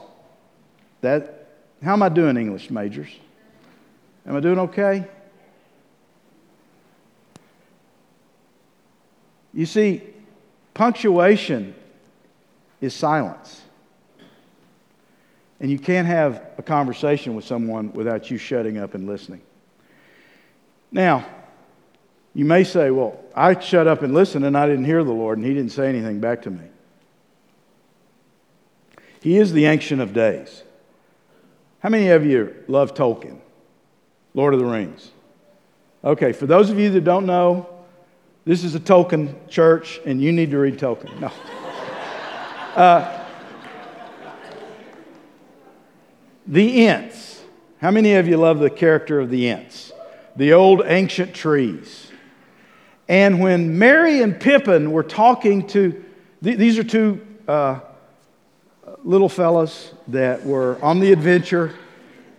That, 1.02 1.50
how 1.84 1.94
am 1.94 2.04
I 2.04 2.10
doing, 2.10 2.38
English 2.38 2.72
majors? 2.72 3.10
Am 4.26 4.36
I 4.38 4.40
doing 4.40 4.60
okay? 4.60 5.06
You 9.54 9.66
see, 9.66 10.04
punctuation 10.74 11.76
is 12.82 12.94
silence. 12.94 13.62
And 15.60 15.70
you 15.70 15.78
can't 15.78 16.08
have 16.08 16.44
a 16.58 16.64
conversation 16.64 17.36
with 17.36 17.46
someone 17.46 17.94
without 17.94 18.32
you 18.32 18.38
shutting 18.38 18.80
up 18.80 18.96
and 18.96 19.08
listening. 19.08 19.42
Now, 20.92 21.26
you 22.34 22.46
may 22.46 22.64
say, 22.64 22.90
Well, 22.90 23.20
I 23.36 23.60
shut 23.60 23.88
up 23.88 24.02
and 24.02 24.14
listened 24.14 24.44
and 24.44 24.58
I 24.58 24.66
didn't 24.66 24.86
hear 24.86 25.04
the 25.04 25.14
Lord 25.14 25.38
and 25.38 25.46
He 25.46 25.54
didn't 25.54 25.72
say 25.72 25.88
anything 25.88 26.20
back 26.20 26.42
to 26.44 26.50
me. 26.50 26.66
He 29.22 29.38
is 29.38 29.54
the 29.54 29.66
Ancient 29.66 30.02
of 30.02 30.14
Days. 30.14 30.64
How 31.80 31.90
many 31.90 32.10
of 32.10 32.26
you 32.26 32.56
love 32.68 32.96
Tolkien? 32.96 33.40
Lord 34.34 34.54
of 34.54 34.60
the 34.60 34.66
Rings. 34.66 35.12
Okay, 36.04 36.32
for 36.32 36.48
those 36.48 36.70
of 36.70 36.80
you 36.80 36.90
that 36.92 37.04
don't 37.04 37.26
know, 37.26 37.70
this 38.46 38.64
is 38.64 38.74
a 38.74 38.80
Tolkien 38.80 39.36
church 39.48 40.00
and 40.06 40.22
you 40.22 40.32
need 40.32 40.50
to 40.52 40.58
read 40.58 40.80
Tolkien. 40.80 41.20
No. 41.20 41.32
Uh, 42.76 43.22
the 46.48 46.88
Ents. 46.88 47.42
How 47.82 47.92
many 47.92 48.14
of 48.16 48.30
you 48.30 48.38
love 48.38 48.60
the 48.60 48.70
character 48.70 49.20
of 49.20 49.30
the 49.30 49.50
Ents? 49.50 49.92
The 50.38 50.54
old 50.54 50.82
ancient 50.86 51.34
trees. 51.34 52.10
And 53.10 53.42
when 53.42 53.78
Merry 53.78 54.22
and 54.22 54.40
Pippin 54.40 54.94
were 54.94 55.04
talking 55.04 55.68
to, 55.68 56.02
th- 56.42 56.58
these 56.58 56.80
are 56.80 56.86
two 56.86 57.20
uh, 57.46 57.82
little 59.04 59.28
fellas 59.28 59.92
that 60.08 60.46
were 60.46 60.82
on 60.82 61.02
the 61.02 61.12
adventure, 61.12 61.76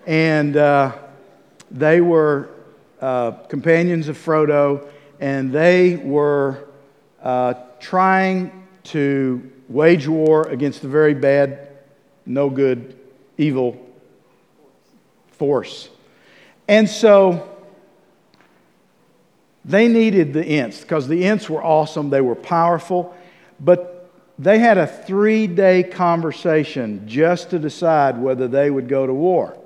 and 0.07 0.57
uh, 0.57 0.97
they 1.71 2.01
were 2.01 2.49
uh, 3.03 3.33
companions 3.51 4.09
of 4.09 4.17
Frodo, 4.17 4.89
and 5.21 5.53
they 5.53 5.97
were 5.97 6.69
uh, 7.23 7.53
trying 7.81 8.67
to 8.85 9.52
wage 9.73 10.07
war 10.07 10.49
against 10.49 10.83
the 10.83 10.89
very 10.89 11.15
bad, 11.15 11.69
no 12.27 12.51
good, 12.51 12.99
evil 13.39 13.85
force. 15.33 15.89
And 16.69 16.89
so 16.89 17.49
they 19.65 19.89
needed 19.89 20.33
the 20.33 20.45
Ents 20.45 20.81
because 20.81 21.09
the 21.09 21.25
Ents 21.25 21.49
were 21.49 21.63
awesome, 21.63 22.11
they 22.11 22.21
were 22.21 22.35
powerful, 22.35 23.17
but 23.61 24.11
they 24.39 24.59
had 24.59 24.79
a 24.79 24.87
three 24.87 25.47
day 25.47 25.83
conversation 25.83 27.07
just 27.07 27.51
to 27.51 27.59
decide 27.59 28.19
whether 28.19 28.49
they 28.49 28.71
would 28.71 28.89
go 28.89 29.07
to 29.07 29.15
war. 29.15 29.59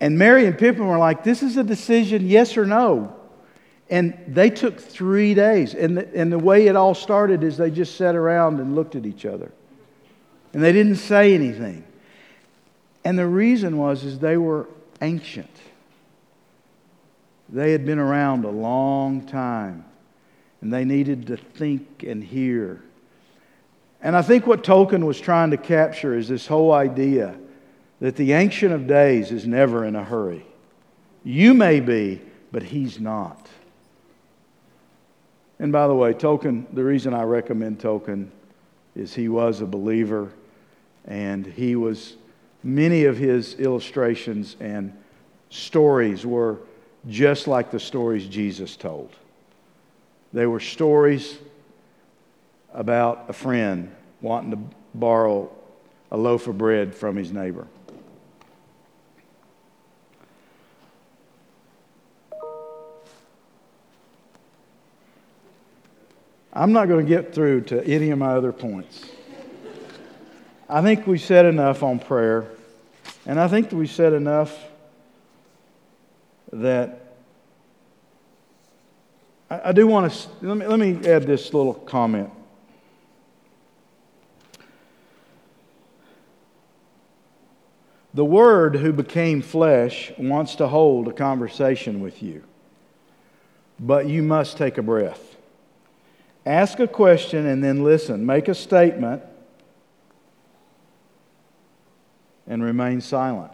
And 0.00 0.18
Merry 0.18 0.46
and 0.46 0.58
Pippin 0.58 0.86
were 0.86 0.98
like, 0.98 1.22
This 1.22 1.42
is 1.42 1.56
a 1.56 1.62
decision, 1.62 2.26
yes 2.26 2.56
or 2.56 2.66
no. 2.66 3.16
And 3.92 4.18
they 4.26 4.48
took 4.48 4.80
three 4.80 5.34
days. 5.34 5.74
And 5.74 5.98
the, 5.98 6.08
and 6.18 6.32
the 6.32 6.38
way 6.38 6.66
it 6.66 6.76
all 6.76 6.94
started 6.94 7.44
is 7.44 7.58
they 7.58 7.70
just 7.70 7.94
sat 7.96 8.14
around 8.14 8.58
and 8.58 8.74
looked 8.74 8.96
at 8.96 9.04
each 9.04 9.26
other. 9.26 9.52
And 10.54 10.64
they 10.64 10.72
didn't 10.72 10.96
say 10.96 11.34
anything. 11.34 11.84
And 13.04 13.18
the 13.18 13.26
reason 13.26 13.76
was 13.76 14.02
is 14.02 14.18
they 14.18 14.38
were 14.38 14.66
ancient. 15.02 15.54
They 17.50 17.72
had 17.72 17.84
been 17.84 17.98
around 17.98 18.46
a 18.46 18.50
long 18.50 19.26
time, 19.26 19.84
and 20.62 20.72
they 20.72 20.86
needed 20.86 21.26
to 21.26 21.36
think 21.36 22.02
and 22.02 22.24
hear. 22.24 22.82
And 24.00 24.16
I 24.16 24.22
think 24.22 24.46
what 24.46 24.64
Tolkien 24.64 25.04
was 25.04 25.20
trying 25.20 25.50
to 25.50 25.58
capture 25.58 26.16
is 26.16 26.28
this 26.28 26.46
whole 26.46 26.72
idea 26.72 27.36
that 28.00 28.16
the 28.16 28.32
Ancient 28.32 28.72
of 28.72 28.86
Days 28.86 29.30
is 29.32 29.46
never 29.46 29.84
in 29.84 29.96
a 29.96 30.02
hurry. 30.02 30.46
You 31.24 31.52
may 31.52 31.80
be, 31.80 32.22
but 32.50 32.62
he's 32.62 32.98
not. 32.98 33.50
And 35.62 35.70
by 35.70 35.86
the 35.86 35.94
way, 35.94 36.12
Tolkien, 36.12 36.66
the 36.72 36.82
reason 36.82 37.14
I 37.14 37.22
recommend 37.22 37.78
Tolkien 37.78 38.30
is 38.96 39.14
he 39.14 39.28
was 39.28 39.60
a 39.60 39.64
believer 39.64 40.32
and 41.04 41.46
he 41.46 41.76
was, 41.76 42.16
many 42.64 43.04
of 43.04 43.16
his 43.16 43.54
illustrations 43.54 44.56
and 44.58 44.92
stories 45.50 46.26
were 46.26 46.58
just 47.08 47.46
like 47.46 47.70
the 47.70 47.78
stories 47.78 48.26
Jesus 48.26 48.74
told. 48.74 49.14
They 50.32 50.46
were 50.46 50.58
stories 50.58 51.38
about 52.74 53.26
a 53.28 53.32
friend 53.32 53.94
wanting 54.20 54.50
to 54.50 54.76
borrow 54.94 55.48
a 56.10 56.16
loaf 56.16 56.48
of 56.48 56.58
bread 56.58 56.92
from 56.92 57.14
his 57.14 57.30
neighbor. 57.30 57.68
I'm 66.52 66.72
not 66.72 66.88
going 66.88 67.04
to 67.04 67.08
get 67.08 67.34
through 67.34 67.62
to 67.62 67.82
any 67.86 68.10
of 68.10 68.18
my 68.18 68.34
other 68.34 68.52
points. 68.52 69.06
I 70.68 70.82
think 70.82 71.06
we 71.06 71.18
said 71.18 71.46
enough 71.46 71.82
on 71.82 71.98
prayer, 71.98 72.46
and 73.26 73.40
I 73.40 73.48
think 73.48 73.72
we 73.72 73.86
said 73.86 74.12
enough 74.12 74.58
that 76.52 77.14
I, 79.50 79.68
I 79.70 79.72
do 79.72 79.86
want 79.86 80.12
to 80.12 80.28
let 80.42 80.56
me, 80.56 80.66
let 80.66 80.78
me 80.78 81.08
add 81.08 81.24
this 81.24 81.54
little 81.54 81.74
comment. 81.74 82.30
The 88.14 88.24
Word 88.26 88.76
who 88.76 88.92
became 88.92 89.40
flesh 89.40 90.12
wants 90.18 90.56
to 90.56 90.68
hold 90.68 91.08
a 91.08 91.12
conversation 91.12 92.00
with 92.00 92.22
you, 92.22 92.44
but 93.80 94.06
you 94.06 94.22
must 94.22 94.58
take 94.58 94.76
a 94.76 94.82
breath. 94.82 95.31
Ask 96.44 96.80
a 96.80 96.88
question 96.88 97.46
and 97.46 97.62
then 97.62 97.84
listen. 97.84 98.26
Make 98.26 98.48
a 98.48 98.54
statement 98.54 99.22
and 102.46 102.62
remain 102.62 103.00
silent. 103.00 103.52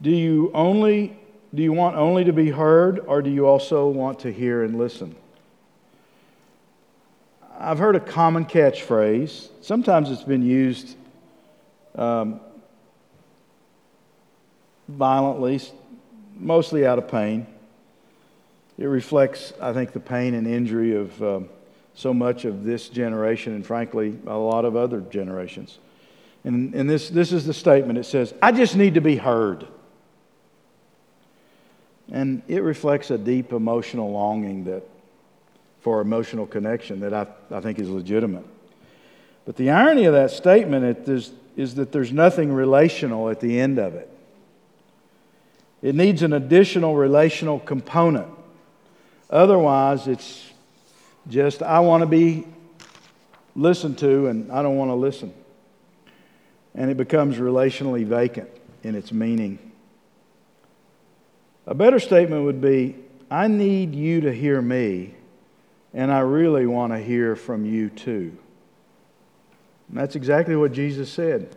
Do 0.00 0.10
you 0.10 0.50
only 0.54 1.16
do 1.54 1.62
you 1.62 1.72
want 1.72 1.96
only 1.96 2.24
to 2.24 2.32
be 2.32 2.50
heard 2.50 3.00
or 3.00 3.20
do 3.20 3.28
you 3.28 3.46
also 3.46 3.88
want 3.88 4.20
to 4.20 4.32
hear 4.32 4.62
and 4.62 4.78
listen? 4.78 5.14
I've 7.58 7.78
heard 7.78 7.94
a 7.94 8.00
common 8.00 8.46
catchphrase. 8.46 9.50
Sometimes 9.60 10.10
it's 10.10 10.22
been 10.22 10.42
used 10.42 10.96
um, 11.94 12.40
violently, 14.88 15.60
mostly 16.36 16.86
out 16.86 16.98
of 16.98 17.08
pain. 17.08 17.46
It 18.82 18.88
reflects, 18.88 19.52
I 19.60 19.72
think, 19.72 19.92
the 19.92 20.00
pain 20.00 20.34
and 20.34 20.44
injury 20.44 20.96
of 20.96 21.22
um, 21.22 21.48
so 21.94 22.12
much 22.12 22.44
of 22.44 22.64
this 22.64 22.88
generation 22.88 23.54
and, 23.54 23.64
frankly, 23.64 24.18
a 24.26 24.36
lot 24.36 24.64
of 24.64 24.74
other 24.74 25.00
generations. 25.02 25.78
And, 26.42 26.74
and 26.74 26.90
this, 26.90 27.08
this 27.08 27.30
is 27.30 27.46
the 27.46 27.54
statement 27.54 27.96
it 27.96 28.06
says, 28.06 28.34
I 28.42 28.50
just 28.50 28.74
need 28.74 28.94
to 28.94 29.00
be 29.00 29.14
heard. 29.14 29.68
And 32.10 32.42
it 32.48 32.64
reflects 32.64 33.12
a 33.12 33.18
deep 33.18 33.52
emotional 33.52 34.10
longing 34.10 34.64
that, 34.64 34.82
for 35.82 36.00
emotional 36.00 36.44
connection 36.44 36.98
that 37.00 37.14
I, 37.14 37.28
I 37.52 37.60
think 37.60 37.78
is 37.78 37.88
legitimate. 37.88 38.46
But 39.44 39.54
the 39.54 39.70
irony 39.70 40.06
of 40.06 40.14
that 40.14 40.32
statement 40.32 41.08
is, 41.08 41.30
is 41.56 41.76
that 41.76 41.92
there's 41.92 42.10
nothing 42.10 42.52
relational 42.52 43.30
at 43.30 43.38
the 43.38 43.60
end 43.60 43.78
of 43.78 43.94
it. 43.94 44.10
It 45.82 45.94
needs 45.94 46.24
an 46.24 46.32
additional 46.32 46.96
relational 46.96 47.60
component. 47.60 48.41
Otherwise, 49.32 50.08
it's 50.08 50.50
just, 51.26 51.62
I 51.62 51.80
want 51.80 52.02
to 52.02 52.06
be 52.06 52.46
listened 53.56 53.96
to 53.98 54.26
and 54.26 54.52
I 54.52 54.62
don't 54.62 54.76
want 54.76 54.90
to 54.90 54.94
listen. 54.94 55.32
And 56.74 56.90
it 56.90 56.98
becomes 56.98 57.38
relationally 57.38 58.04
vacant 58.04 58.50
in 58.82 58.94
its 58.94 59.10
meaning. 59.10 59.58
A 61.66 61.74
better 61.74 61.98
statement 61.98 62.44
would 62.44 62.60
be 62.60 62.96
I 63.30 63.48
need 63.48 63.94
you 63.94 64.20
to 64.22 64.32
hear 64.32 64.60
me, 64.60 65.14
and 65.94 66.12
I 66.12 66.18
really 66.18 66.66
want 66.66 66.92
to 66.92 66.98
hear 66.98 67.34
from 67.34 67.64
you 67.64 67.88
too. 67.88 68.36
And 69.88 69.96
that's 69.96 70.16
exactly 70.16 70.54
what 70.54 70.72
Jesus 70.72 71.10
said. 71.10 71.56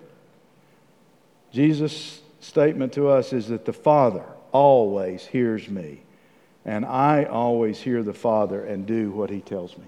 Jesus' 1.51 2.21
statement 2.39 2.93
to 2.93 3.09
us 3.09 3.33
is 3.33 3.49
that 3.49 3.65
the 3.65 3.73
Father 3.73 4.23
always 4.53 5.25
hears 5.25 5.67
me 5.67 6.04
and 6.65 6.83
I 6.83 7.25
always 7.25 7.79
hear 7.79 8.01
the 8.01 8.13
Father 8.13 8.63
and 8.65 8.85
do 8.85 9.11
what 9.11 9.29
He 9.29 9.39
tells 9.39 9.77
me. 9.77 9.85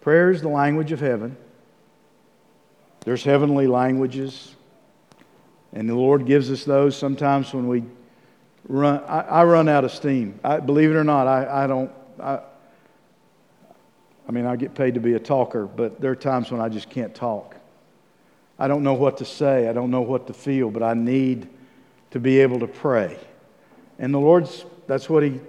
Prayer 0.00 0.30
is 0.30 0.40
the 0.40 0.48
language 0.48 0.90
of 0.90 1.00
heaven. 1.00 1.36
There's 3.00 3.22
heavenly 3.22 3.66
languages, 3.66 4.54
and 5.72 5.88
the 5.88 5.94
Lord 5.94 6.24
gives 6.24 6.50
us 6.50 6.64
those 6.64 6.96
sometimes 6.96 7.52
when 7.52 7.68
we 7.68 7.84
run. 8.66 9.02
I, 9.04 9.20
I 9.20 9.44
run 9.44 9.68
out 9.68 9.84
of 9.84 9.92
steam. 9.92 10.40
I, 10.42 10.60
believe 10.60 10.90
it 10.90 10.94
or 10.94 11.04
not, 11.04 11.26
I, 11.26 11.64
I 11.64 11.66
don't. 11.66 11.90
I, 12.18 12.40
I 14.26 14.30
mean, 14.30 14.46
I 14.46 14.56
get 14.56 14.74
paid 14.74 14.94
to 14.94 15.00
be 15.00 15.14
a 15.14 15.18
talker, 15.18 15.66
but 15.66 16.00
there 16.00 16.10
are 16.10 16.16
times 16.16 16.50
when 16.50 16.60
I 16.60 16.68
just 16.68 16.90
can't 16.90 17.14
talk. 17.14 17.56
I 18.58 18.68
don't 18.68 18.82
know 18.82 18.94
what 18.94 19.18
to 19.18 19.24
say. 19.24 19.68
I 19.68 19.72
don't 19.72 19.90
know 19.90 20.02
what 20.02 20.26
to 20.26 20.34
feel, 20.34 20.70
but 20.70 20.82
I 20.82 20.94
need 20.94 21.48
to 22.10 22.20
be 22.20 22.40
able 22.40 22.60
to 22.60 22.66
pray. 22.66 23.18
And 23.98 24.12
the 24.14 24.18
Lord's, 24.18 24.64
that's 24.86 25.08
what 25.10 25.22
He, 25.22 25.40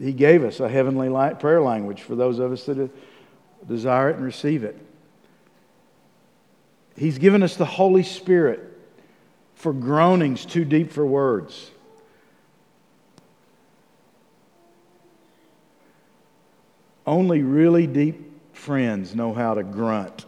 he 0.00 0.12
gave 0.12 0.44
us 0.44 0.60
a 0.60 0.68
heavenly 0.68 1.08
prayer 1.36 1.60
language 1.60 2.02
for 2.02 2.14
those 2.14 2.38
of 2.38 2.52
us 2.52 2.64
that 2.66 2.78
uh, 2.78 2.88
desire 3.66 4.10
it 4.10 4.16
and 4.16 4.24
receive 4.24 4.64
it. 4.64 4.78
He's 6.96 7.18
given 7.18 7.42
us 7.42 7.56
the 7.56 7.64
Holy 7.64 8.02
Spirit 8.02 8.60
for 9.54 9.72
groanings 9.72 10.44
too 10.44 10.64
deep 10.64 10.92
for 10.92 11.06
words. 11.06 11.70
Only 17.06 17.42
really 17.42 17.86
deep 17.86 18.28
friends 18.52 19.14
know 19.14 19.32
how 19.32 19.54
to 19.54 19.62
grunt 19.62 20.26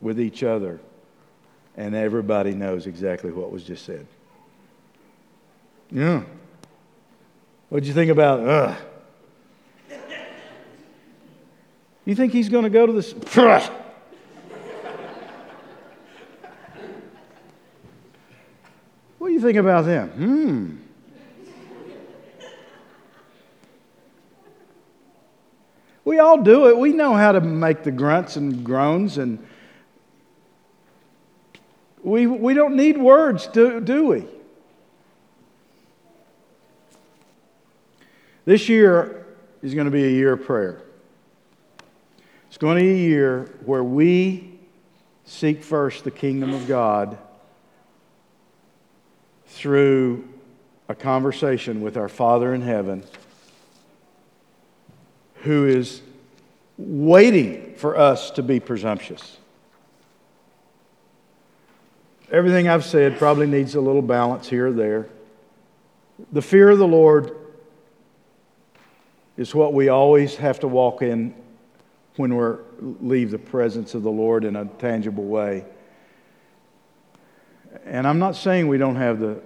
with 0.00 0.18
each 0.18 0.42
other, 0.42 0.80
and 1.76 1.94
everybody 1.94 2.52
knows 2.52 2.86
exactly 2.86 3.30
what 3.30 3.52
was 3.52 3.64
just 3.64 3.84
said. 3.84 4.06
Yeah. 5.92 6.22
What'd 7.68 7.86
you 7.86 7.92
think 7.92 8.10
about, 8.10 8.40
ugh? 8.40 8.76
You 12.04 12.14
think 12.14 12.32
he's 12.32 12.48
going 12.48 12.64
to 12.64 12.70
go 12.70 12.86
to 12.86 12.92
this? 12.92 13.12
what 19.18 19.28
do 19.28 19.32
you 19.32 19.40
think 19.40 19.58
about 19.58 19.84
them? 19.84 20.08
Hmm. 20.08 20.76
We 26.04 26.18
all 26.18 26.42
do 26.42 26.68
it. 26.68 26.76
We 26.76 26.92
know 26.92 27.14
how 27.14 27.30
to 27.32 27.40
make 27.40 27.84
the 27.84 27.92
grunts 27.92 28.36
and 28.36 28.64
groans, 28.64 29.18
and 29.18 29.38
we, 32.02 32.26
we 32.26 32.54
don't 32.54 32.74
need 32.74 32.98
words, 32.98 33.46
do, 33.46 33.80
do 33.80 34.06
we? 34.06 34.26
This 38.44 38.68
year 38.68 39.24
is 39.62 39.74
going 39.74 39.84
to 39.84 39.90
be 39.90 40.04
a 40.04 40.10
year 40.10 40.32
of 40.32 40.44
prayer. 40.44 40.82
It's 42.48 42.58
going 42.58 42.76
to 42.76 42.82
be 42.82 42.90
a 42.90 43.08
year 43.08 43.50
where 43.64 43.84
we 43.84 44.58
seek 45.24 45.62
first 45.62 46.04
the 46.04 46.10
kingdom 46.10 46.52
of 46.52 46.66
God 46.66 47.16
through 49.46 50.28
a 50.88 50.94
conversation 50.94 51.80
with 51.82 51.96
our 51.96 52.08
Father 52.08 52.52
in 52.52 52.62
heaven 52.62 53.04
who 55.42 55.66
is 55.66 56.02
waiting 56.76 57.74
for 57.76 57.96
us 57.96 58.30
to 58.32 58.42
be 58.42 58.58
presumptuous. 58.58 59.38
Everything 62.30 62.66
I've 62.66 62.84
said 62.84 63.18
probably 63.18 63.46
needs 63.46 63.74
a 63.74 63.80
little 63.80 64.02
balance 64.02 64.48
here 64.48 64.68
or 64.68 64.72
there. 64.72 65.08
The 66.32 66.42
fear 66.42 66.70
of 66.70 66.78
the 66.78 66.88
Lord 66.88 67.36
is 69.42 69.56
what 69.56 69.74
we 69.74 69.88
always 69.88 70.36
have 70.36 70.60
to 70.60 70.68
walk 70.68 71.02
in 71.02 71.34
when 72.14 72.36
we 72.36 72.54
leave 73.00 73.32
the 73.32 73.38
presence 73.38 73.92
of 73.92 74.04
the 74.04 74.10
Lord 74.10 74.44
in 74.44 74.54
a 74.54 74.66
tangible 74.66 75.24
way. 75.24 75.64
And 77.84 78.06
I'm 78.06 78.20
not 78.20 78.36
saying 78.36 78.68
we 78.68 78.78
don't 78.78 78.94
have 78.94 79.18
the 79.18 79.40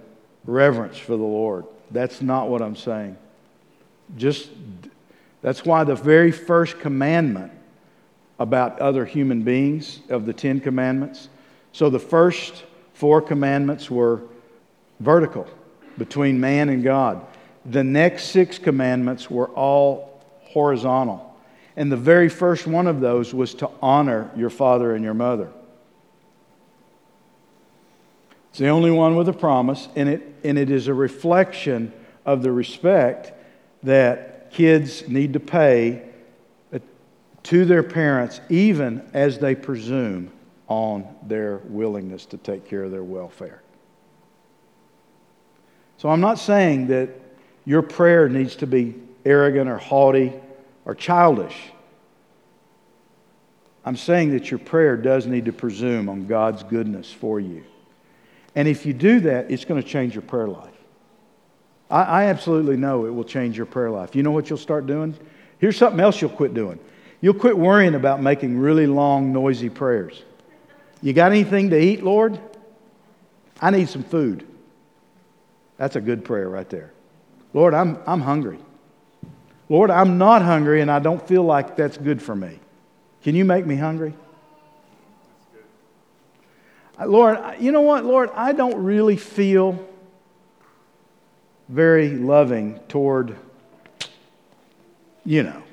reverence 0.45 0.99
for 0.99 1.13
the 1.13 1.23
Lord. 1.23 1.65
That's 1.89 2.21
not 2.21 2.47
what 2.47 2.61
I'm 2.61 2.75
saying. 2.75 3.17
Just 4.17 4.51
That's 5.41 5.65
why 5.65 5.83
the 5.83 5.95
very 5.95 6.31
first 6.31 6.79
commandment 6.79 7.51
about 8.37 8.79
other 8.79 9.03
human 9.03 9.41
beings 9.41 10.01
of 10.09 10.27
the 10.27 10.33
Ten 10.33 10.59
Commandments. 10.59 11.29
So 11.71 11.89
the 11.89 11.97
first 11.97 12.65
four 12.93 13.19
commandments 13.19 13.89
were 13.89 14.21
vertical 14.99 15.47
between 15.97 16.39
man 16.39 16.69
and 16.69 16.83
God. 16.83 17.25
The 17.67 17.83
next 17.83 18.25
six 18.27 18.57
commandments 18.57 19.29
were 19.29 19.49
all 19.49 20.23
horizontal. 20.41 21.35
And 21.75 21.91
the 21.91 21.97
very 21.97 22.29
first 22.29 22.65
one 22.65 22.87
of 22.87 23.01
those 23.01 23.33
was 23.33 23.53
to 23.55 23.69
honor 23.81 24.31
your 24.35 24.49
father 24.49 24.95
and 24.95 25.03
your 25.03 25.13
mother. 25.13 25.51
It's 28.49 28.59
the 28.59 28.69
only 28.69 28.89
one 28.89 29.15
with 29.15 29.29
a 29.29 29.33
promise, 29.33 29.87
and 29.95 30.09
it, 30.09 30.35
and 30.43 30.57
it 30.57 30.71
is 30.71 30.87
a 30.87 30.93
reflection 30.93 31.93
of 32.25 32.41
the 32.41 32.51
respect 32.51 33.33
that 33.83 34.49
kids 34.49 35.07
need 35.07 35.33
to 35.33 35.39
pay 35.39 36.01
uh, 36.73 36.79
to 37.43 37.65
their 37.65 37.83
parents, 37.83 38.41
even 38.49 39.07
as 39.13 39.37
they 39.37 39.53
presume 39.53 40.31
on 40.67 41.05
their 41.21 41.57
willingness 41.65 42.25
to 42.27 42.37
take 42.37 42.65
care 42.65 42.83
of 42.83 42.91
their 42.91 43.03
welfare. 43.03 43.61
So 45.97 46.09
I'm 46.09 46.21
not 46.21 46.39
saying 46.39 46.87
that 46.87 47.09
your 47.67 47.81
prayer 47.81 48.29
needs 48.29 48.55
to 48.55 48.65
be 48.65 48.95
arrogant 49.25 49.69
or 49.69 49.77
haughty 49.77 50.31
or 50.85 50.95
childish. 50.95 51.53
I'm 53.83 53.97
saying 53.97 54.31
that 54.31 54.49
your 54.49 54.59
prayer 54.59 54.95
does 54.95 55.27
need 55.27 55.45
to 55.45 55.51
presume 55.51 56.07
on 56.07 56.27
God's 56.27 56.63
goodness 56.63 57.11
for 57.11 57.41
you. 57.41 57.65
And 58.55 58.69
if 58.69 58.85
you 58.85 58.93
do 58.93 59.19
that, 59.19 59.51
it's 59.51 59.65
going 59.65 59.81
to 59.83 59.87
change 59.87 60.15
your 60.15 60.21
prayer 60.21 60.47
life. 60.47 60.73
I, 61.91 62.03
I, 62.03 62.23
absolutely 62.27 62.77
know 62.77 63.05
it 63.05 63.09
will 63.09 63.25
change 63.25 63.57
your 63.57 63.65
prayer 63.65 63.91
life. 63.91 64.15
You 64.15 64.23
know 64.23 64.31
what 64.31 64.49
you'll 64.49 64.57
start 64.57 64.87
doing? 64.87 65.13
Here's 65.59 65.75
something 65.75 65.99
else 65.99 66.21
you'll 66.21 66.29
quit 66.29 66.53
doing. 66.53 66.79
You'll 67.19 67.33
quit 67.33 67.57
worrying 67.57 67.95
about 67.95 68.21
making 68.21 68.57
really 68.57 68.87
long, 68.87 69.33
noisy 69.33 69.69
prayers. 69.69 70.23
You 71.01 71.11
got 71.11 71.33
anything 71.33 71.69
to 71.71 71.77
eat, 71.77 72.01
Lord? 72.01 72.39
I 73.59 73.71
need 73.71 73.89
some 73.89 74.03
food. 74.03 74.47
That's 75.75 75.97
a 75.97 76.01
good 76.01 76.23
prayer 76.23 76.49
right 76.49 76.69
there. 76.69 76.93
Lord, 77.53 77.73
I'm, 77.73 77.97
I'm 78.05 78.21
hungry. 78.21 78.59
Lord, 79.69 79.89
I'm 79.89 80.17
not 80.17 80.41
hungry 80.41 80.81
and 80.81 80.89
I 80.89 80.99
don't 80.99 81.25
feel 81.27 81.43
like 81.43 81.75
that's 81.75 81.97
good 81.97 82.21
for 82.21 82.35
me. 82.35 82.59
Can 83.23 83.35
you 83.35 83.45
make 83.45 83.65
me 83.65 83.75
hungry? 83.75 84.13
Uh, 86.99 87.05
Lord, 87.05 87.39
you 87.59 87.71
know 87.71 87.81
what, 87.81 88.05
Lord? 88.05 88.29
I 88.33 88.53
don't 88.53 88.83
really 88.83 89.17
feel 89.17 89.85
very 91.67 92.09
loving 92.09 92.79
toward, 92.87 93.35
you 95.25 95.43
know. 95.43 95.63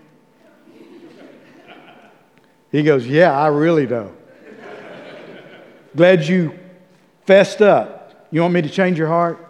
He 2.72 2.83
goes, 2.83 3.07
Yeah, 3.07 3.39
I 3.39 3.47
really 3.49 3.87
don't. 3.87 4.16
Glad 5.95 6.25
you 6.25 6.59
fessed 7.25 7.62
up. 7.62 8.27
You 8.33 8.41
want 8.41 8.53
me 8.53 8.62
to 8.62 8.68
change 8.68 8.99
your 8.99 9.07
heart? 9.07 9.43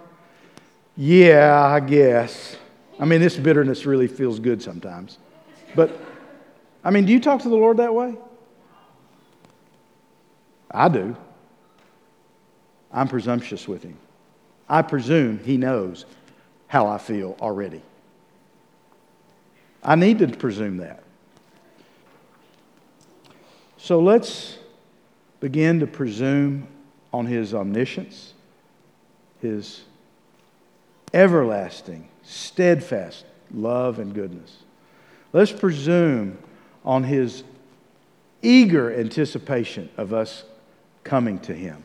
Yeah, 0.97 1.62
I 1.64 1.80
guess. 1.80 2.57
I 2.99 3.05
mean, 3.05 3.20
this 3.20 3.36
bitterness 3.36 3.86
really 3.86 4.07
feels 4.07 4.38
good 4.38 4.62
sometimes. 4.62 5.18
But, 5.74 5.90
I 6.84 6.90
mean, 6.90 7.05
do 7.05 7.12
you 7.12 7.20
talk 7.20 7.42
to 7.42 7.49
the 7.49 7.57
Lord 7.57 7.78
that 7.78 7.92
way? 7.92 8.16
I 10.70 10.88
do. 10.88 11.16
I'm 12.92 13.09
presumptuous 13.09 13.66
with 13.66 13.82
him. 13.82 13.97
I 14.68 14.82
presume 14.82 15.38
he 15.40 15.57
knows 15.57 16.07
how 16.68 16.86
I 16.86 16.99
feel 16.99 17.36
already. 17.40 17.82
I 19.82 19.97
need 19.97 20.18
to 20.20 20.28
presume 20.28 20.78
that. 20.78 21.03
So 23.76 24.01
let's 24.01 24.59
begin 25.40 25.80
to 25.80 25.86
presume 25.86 26.66
on 27.12 27.26
his 27.26 27.53
omniscience, 27.53 28.32
his 29.42 29.82
everlasting, 31.15 32.09
steadfast 32.23 33.25
love 33.53 33.99
and 33.99 34.12
goodness. 34.12 34.59
Let's 35.33 35.53
presume 35.53 36.39
on 36.85 37.05
his 37.05 37.45
eager 38.43 38.93
anticipation 38.93 39.89
of 39.97 40.12
us 40.12 40.45
coming 41.05 41.39
to 41.41 41.55
him 41.55 41.83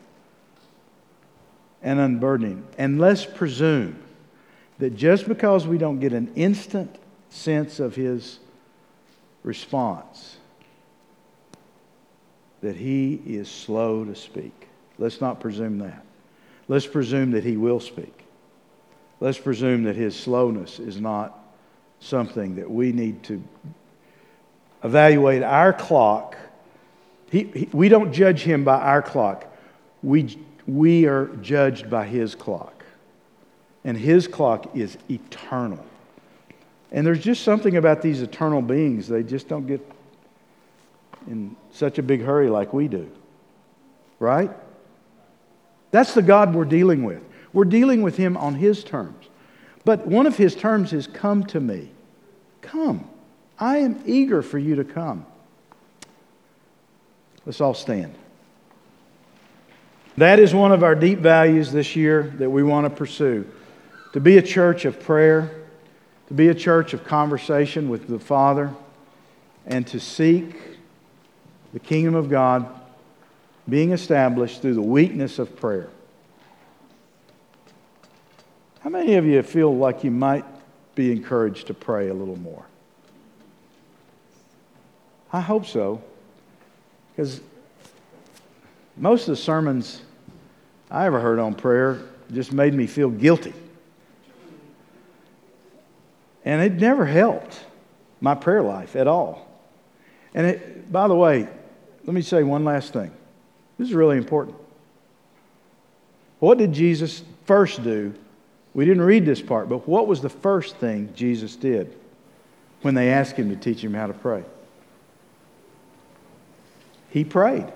and 1.82 1.98
unburdening. 1.98 2.66
And 2.76 2.98
let's 2.98 3.24
presume 3.24 4.02
that 4.78 4.96
just 4.96 5.26
because 5.28 5.66
we 5.66 5.78
don't 5.78 6.00
get 6.00 6.12
an 6.12 6.32
instant 6.34 6.96
sense 7.30 7.80
of 7.80 7.94
his 7.94 8.40
response, 9.42 10.36
that 12.60 12.76
he 12.76 13.20
is 13.26 13.48
slow 13.48 14.04
to 14.04 14.14
speak. 14.14 14.68
Let's 14.98 15.20
not 15.20 15.40
presume 15.40 15.78
that. 15.78 16.04
Let's 16.68 16.86
presume 16.86 17.30
that 17.32 17.44
he 17.44 17.56
will 17.56 17.80
speak. 17.80 18.19
Let's 19.20 19.38
presume 19.38 19.84
that 19.84 19.96
his 19.96 20.18
slowness 20.18 20.78
is 20.78 21.00
not 21.00 21.38
something 22.00 22.56
that 22.56 22.70
we 22.70 22.92
need 22.92 23.22
to 23.24 23.42
evaluate 24.82 25.42
our 25.42 25.72
clock. 25.72 26.36
He, 27.30 27.44
he, 27.44 27.68
we 27.72 27.88
don't 27.88 28.12
judge 28.12 28.40
him 28.42 28.64
by 28.64 28.80
our 28.80 29.02
clock. 29.02 29.46
We 30.02 30.38
we 30.70 31.06
are 31.06 31.26
judged 31.42 31.90
by 31.90 32.06
His 32.06 32.34
clock. 32.34 32.84
And 33.84 33.96
His 33.96 34.28
clock 34.28 34.76
is 34.76 34.96
eternal. 35.08 35.84
And 36.92 37.06
there's 37.06 37.22
just 37.22 37.42
something 37.42 37.76
about 37.76 38.02
these 38.02 38.22
eternal 38.22 38.62
beings, 38.62 39.08
they 39.08 39.22
just 39.22 39.48
don't 39.48 39.66
get 39.66 39.80
in 41.26 41.56
such 41.72 41.98
a 41.98 42.02
big 42.02 42.22
hurry 42.22 42.48
like 42.48 42.72
we 42.72 42.88
do. 42.88 43.10
Right? 44.18 44.50
That's 45.90 46.14
the 46.14 46.22
God 46.22 46.54
we're 46.54 46.64
dealing 46.64 47.02
with. 47.02 47.22
We're 47.52 47.64
dealing 47.64 48.02
with 48.02 48.16
Him 48.16 48.36
on 48.36 48.54
His 48.54 48.84
terms. 48.84 49.26
But 49.84 50.06
one 50.06 50.26
of 50.26 50.36
His 50.36 50.54
terms 50.54 50.92
is 50.92 51.06
come 51.06 51.44
to 51.44 51.60
me. 51.60 51.90
Come. 52.60 53.08
I 53.58 53.78
am 53.78 54.02
eager 54.06 54.42
for 54.42 54.58
you 54.58 54.76
to 54.76 54.84
come. 54.84 55.26
Let's 57.44 57.60
all 57.60 57.74
stand. 57.74 58.14
That 60.16 60.38
is 60.38 60.54
one 60.54 60.72
of 60.72 60.82
our 60.82 60.94
deep 60.94 61.20
values 61.20 61.72
this 61.72 61.96
year 61.96 62.34
that 62.38 62.50
we 62.50 62.62
want 62.62 62.86
to 62.86 62.90
pursue 62.90 63.46
to 64.12 64.20
be 64.20 64.38
a 64.38 64.42
church 64.42 64.84
of 64.84 65.00
prayer, 65.00 65.50
to 66.28 66.34
be 66.34 66.48
a 66.48 66.54
church 66.54 66.92
of 66.94 67.04
conversation 67.04 67.88
with 67.88 68.08
the 68.08 68.18
Father, 68.18 68.74
and 69.66 69.86
to 69.86 70.00
seek 70.00 70.56
the 71.72 71.78
kingdom 71.78 72.14
of 72.14 72.28
God 72.28 72.66
being 73.68 73.92
established 73.92 74.62
through 74.62 74.74
the 74.74 74.82
weakness 74.82 75.38
of 75.38 75.54
prayer. 75.56 75.88
How 78.80 78.90
many 78.90 79.14
of 79.14 79.26
you 79.26 79.42
feel 79.42 79.76
like 79.76 80.04
you 80.04 80.10
might 80.10 80.44
be 80.94 81.12
encouraged 81.12 81.66
to 81.68 81.74
pray 81.74 82.08
a 82.08 82.14
little 82.14 82.38
more? 82.38 82.64
I 85.32 85.40
hope 85.40 85.66
so, 85.66 86.02
because 87.12 87.40
most 88.96 89.22
of 89.22 89.28
the 89.28 89.36
sermons 89.36 90.02
I 90.90 91.06
ever 91.06 91.20
heard 91.20 91.38
on 91.38 91.54
prayer 91.54 92.00
just 92.32 92.52
made 92.52 92.74
me 92.74 92.86
feel 92.86 93.10
guilty. 93.10 93.52
And 96.44 96.62
it 96.62 96.80
never 96.80 97.04
helped 97.04 97.60
my 98.20 98.34
prayer 98.34 98.62
life 98.62 98.96
at 98.96 99.06
all. 99.06 99.46
And 100.34 100.46
it, 100.46 100.90
by 100.90 101.06
the 101.06 101.14
way, 101.14 101.46
let 102.04 102.14
me 102.14 102.22
say 102.22 102.42
one 102.42 102.64
last 102.64 102.92
thing. 102.92 103.10
This 103.78 103.88
is 103.88 103.94
really 103.94 104.16
important. 104.16 104.56
What 106.38 106.58
did 106.58 106.72
Jesus 106.72 107.22
first 107.44 107.84
do? 107.84 108.14
We 108.74 108.84
didn't 108.84 109.02
read 109.02 109.26
this 109.26 109.42
part, 109.42 109.68
but 109.68 109.88
what 109.88 110.06
was 110.06 110.20
the 110.20 110.28
first 110.28 110.76
thing 110.76 111.12
Jesus 111.14 111.56
did 111.56 111.96
when 112.82 112.94
they 112.94 113.10
asked 113.10 113.36
him 113.36 113.50
to 113.50 113.56
teach 113.56 113.82
him 113.82 113.94
how 113.94 114.06
to 114.06 114.12
pray? 114.12 114.44
He 117.10 117.24
prayed. 117.24 117.66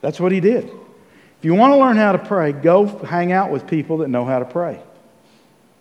That's 0.00 0.20
what 0.20 0.32
he 0.32 0.40
did. 0.40 0.64
If 0.64 1.44
you 1.44 1.54
want 1.54 1.72
to 1.72 1.78
learn 1.78 1.96
how 1.96 2.12
to 2.12 2.18
pray, 2.18 2.52
go 2.52 2.86
hang 2.86 3.32
out 3.32 3.50
with 3.50 3.66
people 3.66 3.98
that 3.98 4.08
know 4.08 4.24
how 4.24 4.38
to 4.38 4.44
pray. 4.44 4.80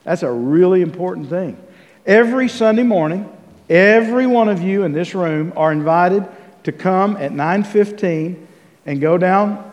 That's 0.03 0.23
a 0.23 0.32
really 0.32 0.82
important 0.82 1.30
thing. 1.30 1.57
Every 2.05 2.47
Sunday 2.47 2.84
morning, 2.84 3.30
every 3.69 4.25
one 4.25 4.47
of 4.47 4.61
you 4.61 4.84
in 4.84 4.93
this 4.93 5.13
room 5.13 5.51
are 5.57 5.71
invited 5.71 6.25
to 6.63 6.71
come 6.71 7.17
at 7.17 7.34
9:15 7.34 8.47
and 8.86 9.01
go 9.01 9.17
down 9.17 9.69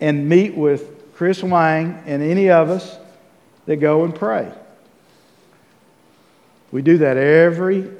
and 0.00 0.28
meet 0.28 0.54
with 0.54 0.99
Chris 1.20 1.42
Wang 1.42 2.02
and 2.06 2.22
any 2.22 2.48
of 2.48 2.70
us 2.70 2.96
that 3.66 3.76
go 3.76 4.04
and 4.04 4.14
pray. 4.14 4.50
We 6.72 6.80
do 6.80 6.96
that 6.96 7.18
every 7.18 7.90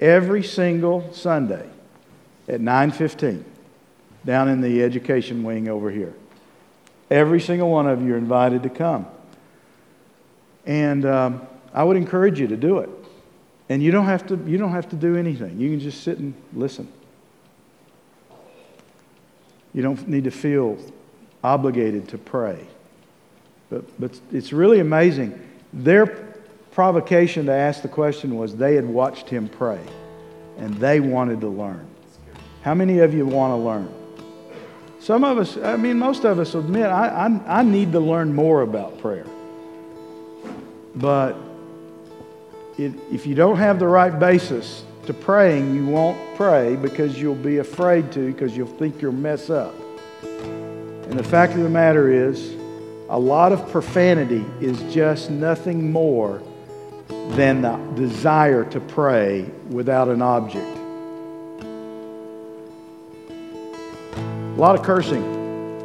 every 0.00 0.42
single 0.42 1.12
Sunday 1.12 1.68
at 2.48 2.62
9:15 2.62 3.44
down 4.24 4.48
in 4.48 4.62
the 4.62 4.82
education 4.82 5.44
wing 5.44 5.68
over 5.68 5.90
here. 5.90 6.14
Every 7.10 7.38
single 7.38 7.68
one 7.68 7.86
of 7.86 8.00
you 8.00 8.14
are 8.14 8.16
invited 8.16 8.62
to 8.62 8.70
come. 8.70 9.04
And 10.64 11.04
um, 11.04 11.46
I 11.74 11.84
would 11.84 11.98
encourage 11.98 12.40
you 12.40 12.46
to 12.46 12.56
do 12.56 12.78
it. 12.78 12.88
And 13.68 13.82
you 13.82 13.90
don't 13.90 14.06
have 14.06 14.26
to, 14.28 14.42
you 14.46 14.56
don't 14.56 14.72
have 14.72 14.88
to 14.88 14.96
do 14.96 15.16
anything. 15.16 15.60
You 15.60 15.68
can 15.68 15.80
just 15.80 16.02
sit 16.02 16.16
and 16.16 16.32
listen. 16.54 16.88
You 19.74 19.82
don't 19.82 20.08
need 20.08 20.24
to 20.24 20.30
feel 20.30 20.78
obligated 21.42 22.08
to 22.08 22.18
pray. 22.18 22.66
But, 23.70 24.00
but 24.00 24.18
it's 24.32 24.52
really 24.52 24.80
amazing. 24.80 25.40
Their 25.72 26.06
provocation 26.72 27.46
to 27.46 27.52
ask 27.52 27.82
the 27.82 27.88
question 27.88 28.36
was 28.36 28.56
they 28.56 28.74
had 28.74 28.86
watched 28.86 29.28
him 29.28 29.48
pray 29.48 29.80
and 30.58 30.74
they 30.74 31.00
wanted 31.00 31.40
to 31.40 31.48
learn. 31.48 31.86
How 32.62 32.74
many 32.74 32.98
of 32.98 33.14
you 33.14 33.26
want 33.26 33.52
to 33.52 33.56
learn? 33.56 33.94
Some 35.00 35.24
of 35.24 35.38
us, 35.38 35.56
I 35.56 35.76
mean, 35.76 35.98
most 35.98 36.24
of 36.24 36.38
us 36.38 36.54
admit, 36.54 36.86
I, 36.86 37.08
I, 37.08 37.60
I 37.60 37.62
need 37.62 37.92
to 37.92 38.00
learn 38.00 38.34
more 38.34 38.60
about 38.60 38.98
prayer. 39.00 39.26
But 40.94 41.36
it, 42.76 42.92
if 43.10 43.26
you 43.26 43.34
don't 43.34 43.56
have 43.56 43.78
the 43.78 43.86
right 43.86 44.18
basis 44.18 44.84
to 45.06 45.14
praying, 45.14 45.74
you 45.74 45.86
won't 45.86 46.18
pray 46.36 46.76
because 46.76 47.20
you'll 47.20 47.34
be 47.34 47.58
afraid 47.58 48.12
to 48.12 48.30
because 48.30 48.54
you'll 48.54 48.66
think 48.66 49.00
you'll 49.00 49.12
mess 49.12 49.48
up. 49.48 49.74
And 51.10 51.18
the 51.18 51.24
fact 51.24 51.54
of 51.54 51.60
the 51.64 51.68
matter 51.68 52.08
is, 52.08 52.54
a 53.08 53.18
lot 53.18 53.50
of 53.50 53.68
profanity 53.72 54.44
is 54.60 54.80
just 54.94 55.28
nothing 55.28 55.90
more 55.90 56.40
than 57.08 57.62
the 57.62 57.76
desire 57.96 58.64
to 58.66 58.78
pray 58.78 59.50
without 59.70 60.06
an 60.06 60.22
object. 60.22 60.78
A 64.12 64.56
lot 64.56 64.78
of 64.78 64.84
cursing 64.84 65.24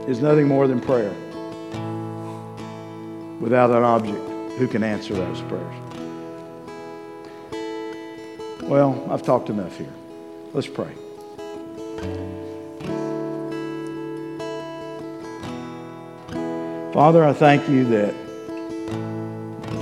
is 0.08 0.22
nothing 0.22 0.48
more 0.48 0.68
than 0.68 0.80
prayer 0.80 1.16
without 3.40 3.72
an 3.72 3.82
object 3.82 4.22
who 4.60 4.68
can 4.68 4.84
answer 4.84 5.16
those 5.16 5.42
prayers. 5.42 5.76
Well, 8.62 9.08
I've 9.10 9.24
talked 9.24 9.50
enough 9.50 9.76
here. 9.76 9.94
Let's 10.54 10.68
pray. 10.68 10.94
Father, 16.96 17.24
I 17.24 17.34
thank 17.34 17.70
you 17.70 17.86
that 17.86 18.14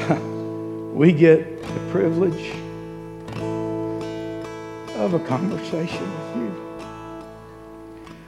we 0.94 1.14
get 1.14 1.62
the 1.62 1.90
privilege 1.92 2.52
of 4.98 5.14
a 5.14 5.20
conversation 5.26 6.02
with 6.02 6.36
you 6.38 6.44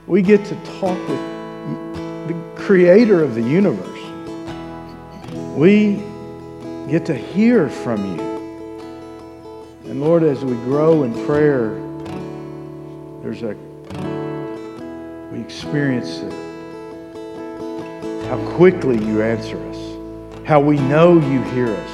we 0.06 0.22
get 0.22 0.44
to 0.44 0.54
talk 0.78 0.96
with 1.08 2.28
the 2.28 2.52
creator 2.54 3.24
of 3.24 3.34
the 3.34 3.42
universe. 3.42 3.86
We 5.56 5.96
get 6.88 7.04
to 7.06 7.14
hear 7.14 7.68
from 7.68 8.16
you. 8.16 8.22
And 9.90 10.00
Lord, 10.00 10.22
as 10.22 10.44
we 10.44 10.54
grow 10.54 11.02
in 11.02 11.12
prayer, 11.26 11.70
there's 13.22 13.42
a, 13.42 13.56
we 15.32 15.40
experience 15.40 16.18
it, 16.18 16.45
how 18.28 18.36
quickly 18.56 18.98
you 19.04 19.22
answer 19.22 19.56
us, 19.68 20.46
how 20.46 20.58
we 20.58 20.78
know 20.78 21.14
you 21.14 21.40
hear 21.44 21.68
us, 21.68 21.90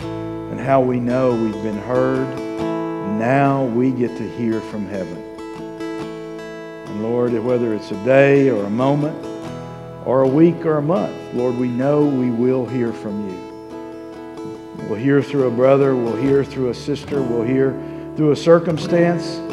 and 0.00 0.58
how 0.58 0.80
we 0.80 0.98
know 0.98 1.34
we've 1.34 1.62
been 1.62 1.76
heard. 1.76 2.26
Now 3.18 3.66
we 3.66 3.90
get 3.90 4.16
to 4.16 4.26
hear 4.36 4.62
from 4.62 4.88
heaven. 4.88 5.18
And 6.86 7.02
Lord, 7.02 7.34
whether 7.44 7.74
it's 7.74 7.90
a 7.90 8.04
day 8.04 8.48
or 8.48 8.64
a 8.64 8.70
moment 8.70 9.22
or 10.06 10.22
a 10.22 10.28
week 10.28 10.64
or 10.64 10.78
a 10.78 10.82
month, 10.82 11.14
Lord, 11.34 11.56
we 11.56 11.68
know 11.68 12.06
we 12.06 12.30
will 12.30 12.64
hear 12.64 12.94
from 12.94 13.28
you. 13.28 13.36
We'll 14.88 14.98
hear 14.98 15.22
through 15.22 15.48
a 15.48 15.50
brother, 15.50 15.94
we'll 15.94 16.16
hear 16.16 16.42
through 16.42 16.70
a 16.70 16.74
sister, 16.74 17.20
we'll 17.20 17.42
hear 17.42 17.72
through 18.16 18.30
a 18.30 18.36
circumstance. 18.36 19.45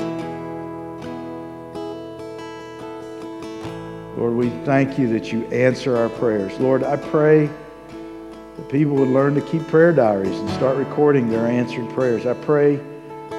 Lord, 4.33 4.45
we 4.45 4.65
thank 4.65 4.97
you 4.97 5.07
that 5.09 5.31
you 5.31 5.45
answer 5.47 5.95
our 5.95 6.09
prayers. 6.09 6.59
Lord, 6.59 6.83
I 6.83 6.95
pray 6.95 7.45
that 7.45 8.69
people 8.69 8.95
would 8.95 9.09
learn 9.09 9.35
to 9.35 9.41
keep 9.41 9.67
prayer 9.67 9.93
diaries 9.93 10.39
and 10.39 10.49
start 10.51 10.75
recording 10.75 11.29
their 11.29 11.45
answered 11.45 11.87
prayers. 11.91 12.25
I 12.25 12.33
pray, 12.33 12.79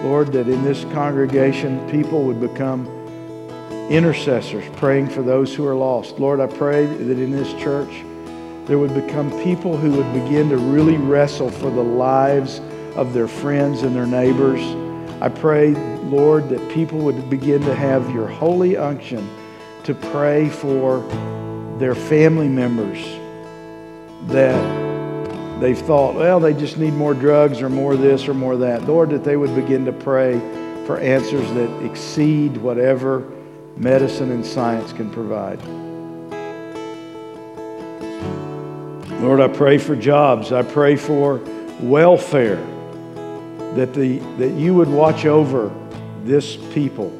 Lord, 0.04 0.30
that 0.34 0.48
in 0.48 0.62
this 0.62 0.84
congregation, 0.92 1.84
people 1.90 2.22
would 2.22 2.40
become 2.40 2.86
intercessors 3.90 4.64
praying 4.76 5.08
for 5.08 5.22
those 5.22 5.52
who 5.52 5.66
are 5.66 5.74
lost. 5.74 6.20
Lord, 6.20 6.38
I 6.38 6.46
pray 6.46 6.86
that 6.86 7.18
in 7.18 7.32
this 7.32 7.52
church 7.54 8.04
there 8.66 8.78
would 8.78 8.94
become 8.94 9.32
people 9.42 9.76
who 9.76 9.90
would 9.90 10.12
begin 10.12 10.48
to 10.50 10.58
really 10.58 10.96
wrestle 10.96 11.50
for 11.50 11.70
the 11.70 11.82
lives 11.82 12.60
of 12.94 13.12
their 13.14 13.28
friends 13.28 13.82
and 13.82 13.96
their 13.96 14.06
neighbors. 14.06 14.60
I 15.20 15.28
pray, 15.28 15.74
Lord, 16.04 16.48
that 16.50 16.70
people 16.70 16.98
would 17.00 17.28
begin 17.28 17.62
to 17.62 17.74
have 17.74 18.08
your 18.14 18.28
holy 18.28 18.76
unction 18.76 19.28
to 19.84 19.94
pray 19.94 20.48
for 20.48 21.00
their 21.78 21.94
family 21.94 22.48
members 22.48 23.04
that 24.28 25.60
they've 25.60 25.78
thought, 25.78 26.14
well, 26.14 26.40
they 26.40 26.54
just 26.54 26.78
need 26.78 26.94
more 26.94 27.14
drugs 27.14 27.60
or 27.60 27.68
more 27.68 27.96
this 27.96 28.26
or 28.26 28.34
more 28.34 28.56
that. 28.56 28.84
Lord, 28.84 29.10
that 29.10 29.24
they 29.24 29.36
would 29.36 29.54
begin 29.54 29.84
to 29.84 29.92
pray 29.92 30.38
for 30.86 30.98
answers 30.98 31.50
that 31.52 31.84
exceed 31.84 32.56
whatever 32.56 33.30
medicine 33.76 34.30
and 34.30 34.44
science 34.44 34.92
can 34.92 35.10
provide. 35.10 35.62
Lord, 39.20 39.40
I 39.40 39.48
pray 39.48 39.78
for 39.78 39.96
jobs. 39.96 40.52
I 40.52 40.62
pray 40.62 40.96
for 40.96 41.38
welfare, 41.80 42.62
that, 43.74 43.94
the, 43.94 44.18
that 44.38 44.52
you 44.52 44.74
would 44.74 44.88
watch 44.88 45.24
over 45.24 45.72
this 46.24 46.56
people. 46.72 47.10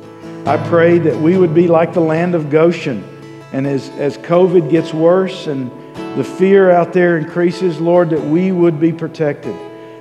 I 0.46 0.58
pray 0.68 0.98
that 0.98 1.16
we 1.16 1.38
would 1.38 1.54
be 1.54 1.68
like 1.68 1.94
the 1.94 2.00
land 2.00 2.34
of 2.34 2.50
Goshen. 2.50 3.02
And 3.54 3.66
as, 3.66 3.88
as 3.90 4.18
COVID 4.18 4.70
gets 4.70 4.92
worse 4.92 5.46
and 5.46 5.70
the 6.18 6.24
fear 6.24 6.70
out 6.70 6.92
there 6.92 7.16
increases, 7.16 7.80
Lord, 7.80 8.10
that 8.10 8.20
we 8.20 8.52
would 8.52 8.78
be 8.78 8.92
protected. 8.92 9.54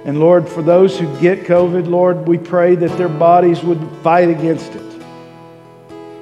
And 0.04 0.20
Lord, 0.20 0.50
for 0.50 0.62
those 0.62 1.00
who 1.00 1.08
get 1.22 1.46
COVID, 1.46 1.88
Lord, 1.88 2.28
we 2.28 2.38
pray 2.38 2.76
that 2.76 2.98
their 2.98 3.08
bodies 3.08 3.64
would 3.64 3.80
fight 4.02 4.30
against 4.30 4.76
it 4.76 5.04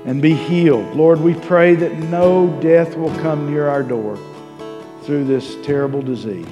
and 0.05 0.21
be 0.21 0.35
healed. 0.35 0.95
Lord, 0.95 1.19
we 1.19 1.33
pray 1.33 1.73
that 1.73 1.97
no 1.97 2.47
death 2.61 2.95
will 2.95 3.15
come 3.21 3.49
near 3.51 3.67
our 3.67 3.81
door 3.81 4.17
through 5.01 5.25
this 5.25 5.55
terrible 5.65 6.03
disease. 6.03 6.45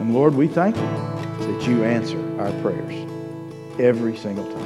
And 0.00 0.12
Lord, 0.12 0.34
we 0.34 0.48
thank 0.48 0.74
you 0.74 0.82
that 0.82 1.68
you 1.68 1.84
answer 1.84 2.18
our 2.40 2.50
prayers 2.60 3.09
every 3.80 4.14
single 4.14 4.44
time. 4.44 4.59